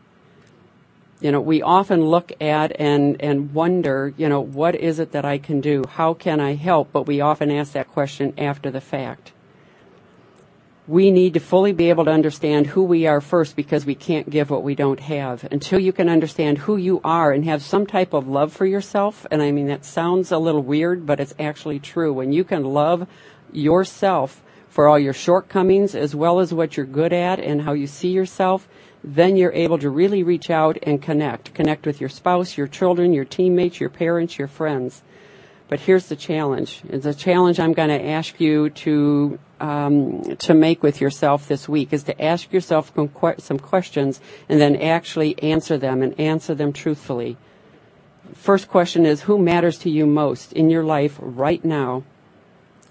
[1.21, 5.27] You know, we often look at and, and wonder, you know, what is it that
[5.27, 5.85] I can do?
[5.87, 6.93] How can I help?
[6.93, 9.33] But we often ask that question after the fact.
[10.89, 14.31] We need to fully be able to understand who we are first because we can't
[14.31, 15.45] give what we don't have.
[15.53, 19.27] Until you can understand who you are and have some type of love for yourself,
[19.31, 22.13] and I mean, that sounds a little weird, but it's actually true.
[22.15, 23.07] When you can love
[23.53, 27.87] yourself for all your shortcomings as well as what you're good at and how you
[27.87, 28.67] see yourself,
[29.03, 31.55] then you're able to really reach out and connect.
[31.55, 35.03] Connect with your spouse, your children, your teammates, your parents, your friends.
[35.69, 36.83] But here's the challenge.
[36.89, 41.69] It's a challenge I'm going to ask you to um, to make with yourself this
[41.69, 42.93] week is to ask yourself
[43.39, 47.37] some questions and then actually answer them and answer them truthfully.
[48.35, 52.05] First question is who matters to you most in your life right now?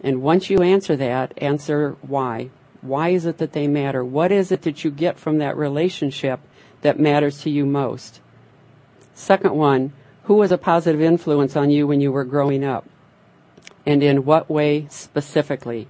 [0.01, 2.49] And once you answer that, answer why.
[2.82, 4.03] Why is it that they matter?
[4.03, 6.39] What is it that you get from that relationship
[6.82, 8.21] that matters to you most?
[9.13, 9.91] Second one,
[10.23, 12.88] who was a positive influence on you when you were growing up?
[13.86, 15.88] And in what way specifically?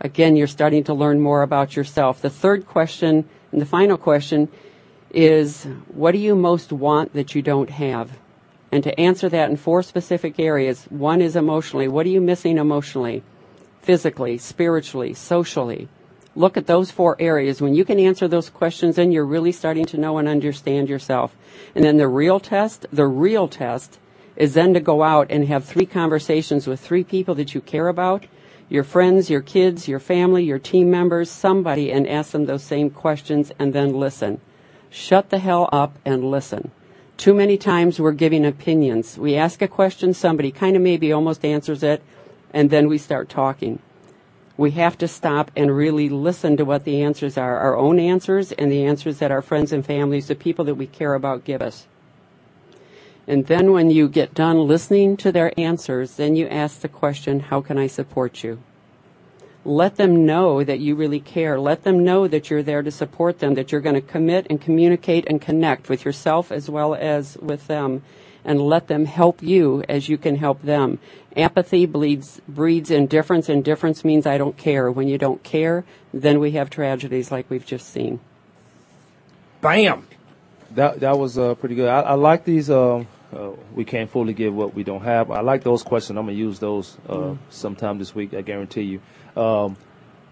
[0.00, 2.22] Again, you're starting to learn more about yourself.
[2.22, 4.48] The third question and the final question
[5.10, 8.18] is what do you most want that you don't have?
[8.72, 11.88] And to answer that in four specific areas, one is emotionally.
[11.88, 13.22] What are you missing emotionally?
[13.82, 15.88] Physically, spiritually, socially.
[16.34, 17.60] Look at those four areas.
[17.60, 21.36] When you can answer those questions, then you're really starting to know and understand yourself.
[21.74, 23.98] And then the real test, the real test
[24.34, 27.88] is then to go out and have three conversations with three people that you care
[27.88, 28.26] about
[28.72, 32.88] your friends, your kids, your family, your team members, somebody, and ask them those same
[32.88, 34.40] questions and then listen.
[34.88, 36.70] Shut the hell up and listen.
[37.18, 39.18] Too many times we're giving opinions.
[39.18, 42.02] We ask a question, somebody kind of maybe almost answers it,
[42.54, 43.78] and then we start talking.
[44.56, 48.52] We have to stop and really listen to what the answers are, our own answers
[48.52, 51.62] and the answers that our friends and families, the people that we care about, give
[51.62, 51.86] us.
[53.26, 57.40] And then when you get done listening to their answers, then you ask the question,
[57.40, 58.58] how can I support you?
[59.64, 61.58] Let them know that you really care.
[61.58, 64.60] Let them know that you're there to support them, that you're going to commit and
[64.60, 68.02] communicate and connect with yourself as well as with them,
[68.44, 70.98] and let them help you as you can help them.
[71.36, 73.48] Apathy bleeds, breeds indifference.
[73.48, 74.90] Indifference means I don't care.
[74.90, 78.20] When you don't care, then we have tragedies like we've just seen.
[79.60, 80.06] Bam!
[80.72, 81.88] That that was uh, pretty good.
[81.88, 82.68] I, I like these.
[82.70, 83.04] Uh,
[83.34, 85.30] uh, we can't fully give what we don't have.
[85.30, 86.18] I like those questions.
[86.18, 87.38] I'm gonna use those uh, mm.
[87.50, 88.34] sometime this week.
[88.34, 89.40] I guarantee you.
[89.40, 89.76] Um,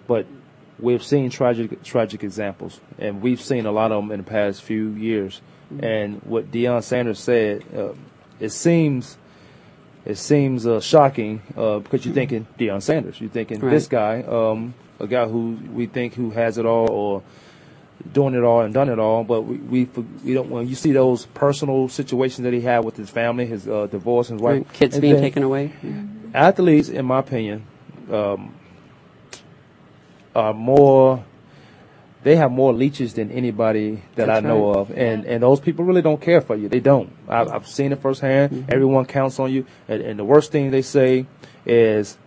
[0.07, 0.27] but
[0.79, 4.63] we've seen tragic tragic examples, and we've seen a lot of them in the past
[4.63, 5.41] few years.
[5.73, 5.83] Mm.
[5.83, 7.93] And what Deion Sanders said, uh,
[8.39, 9.17] it seems
[10.05, 13.71] it seems uh, shocking uh, because you're thinking Deion Sanders, you're thinking right.
[13.71, 17.23] this guy, um, a guy who we think who has it all or
[18.13, 19.25] doing it all and done it all.
[19.25, 19.85] But we we,
[20.25, 23.69] we don't when you see those personal situations that he had with his family, his
[23.69, 24.73] uh, divorce, his wife, right.
[24.73, 25.73] kids being taken away.
[26.33, 27.67] Athletes, in my opinion,
[28.11, 28.55] um,
[30.35, 31.25] are more.
[32.23, 34.79] They have more leeches than anybody that That's I know right.
[34.79, 36.69] of, and and those people really don't care for you.
[36.69, 37.11] They don't.
[37.29, 38.53] I've, I've seen it firsthand.
[38.53, 38.71] Mm-hmm.
[38.71, 41.27] Everyone counts on you, and, and the worst thing they say
[41.65, 42.19] is,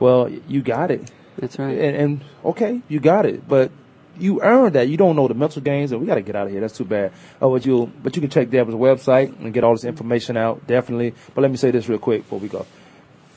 [0.00, 1.78] "Well, you got it." That's right.
[1.78, 3.70] And, and okay, you got it, but
[4.18, 4.88] you earned that.
[4.88, 6.60] You don't know the mental games, and we got to get out of here.
[6.60, 7.12] That's too bad.
[7.40, 10.66] Oh, but you but you can check Deborah's website and get all this information out
[10.66, 11.14] definitely.
[11.34, 12.66] But let me say this real quick before we go.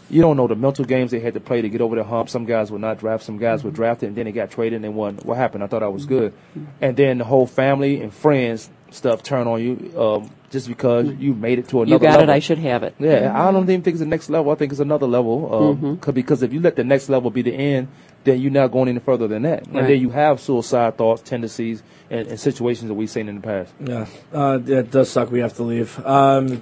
[0.10, 2.30] You don't know the mental games they had to play to get over the hump.
[2.30, 3.76] Some guys were not drafted, some guys were mm-hmm.
[3.76, 5.16] drafted, and then they got traded and they won.
[5.18, 5.64] What happened?
[5.64, 6.34] I thought I was good,
[6.82, 11.34] and then the whole family and friends stuff turn on you um, just because you
[11.34, 11.92] made it to another.
[11.92, 12.30] You got level.
[12.30, 12.34] it.
[12.34, 12.96] I should have it.
[13.00, 14.52] Yeah, I don't even think it's the next level.
[14.52, 15.54] I think it's another level.
[15.54, 16.12] Um, mm-hmm.
[16.12, 17.88] Because if you let the next level be the end,
[18.24, 19.68] then you're not going any further than that.
[19.68, 19.76] Right.
[19.78, 23.42] And then you have suicide thoughts, tendencies, and, and, situations that we've seen in the
[23.42, 23.74] past.
[23.80, 25.32] Yeah, uh, it does suck.
[25.32, 26.04] We have to leave.
[26.06, 26.62] Um,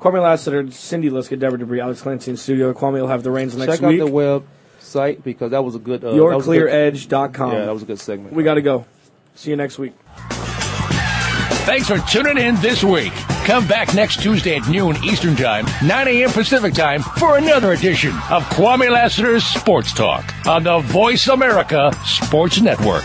[0.00, 2.72] Kwamie Lassiter, Cindy Liska, Deborah Debris, Alex Clancy in studio.
[2.72, 3.98] Kwamie will have the reins next Check week.
[3.98, 4.44] Check out the
[4.82, 6.02] website because that was a good.
[6.02, 7.52] Uh, YourClearEdge.com.
[7.52, 8.32] Yeah, that was a good segment.
[8.34, 8.86] We got to go.
[9.34, 9.92] See you next week.
[11.66, 13.12] Thanks for tuning in this week.
[13.44, 16.30] Come back next Tuesday at noon Eastern Time, 9 a.m.
[16.30, 22.60] Pacific Time for another edition of Kwamie Lassiter's Sports Talk on the Voice America Sports
[22.60, 23.04] Network.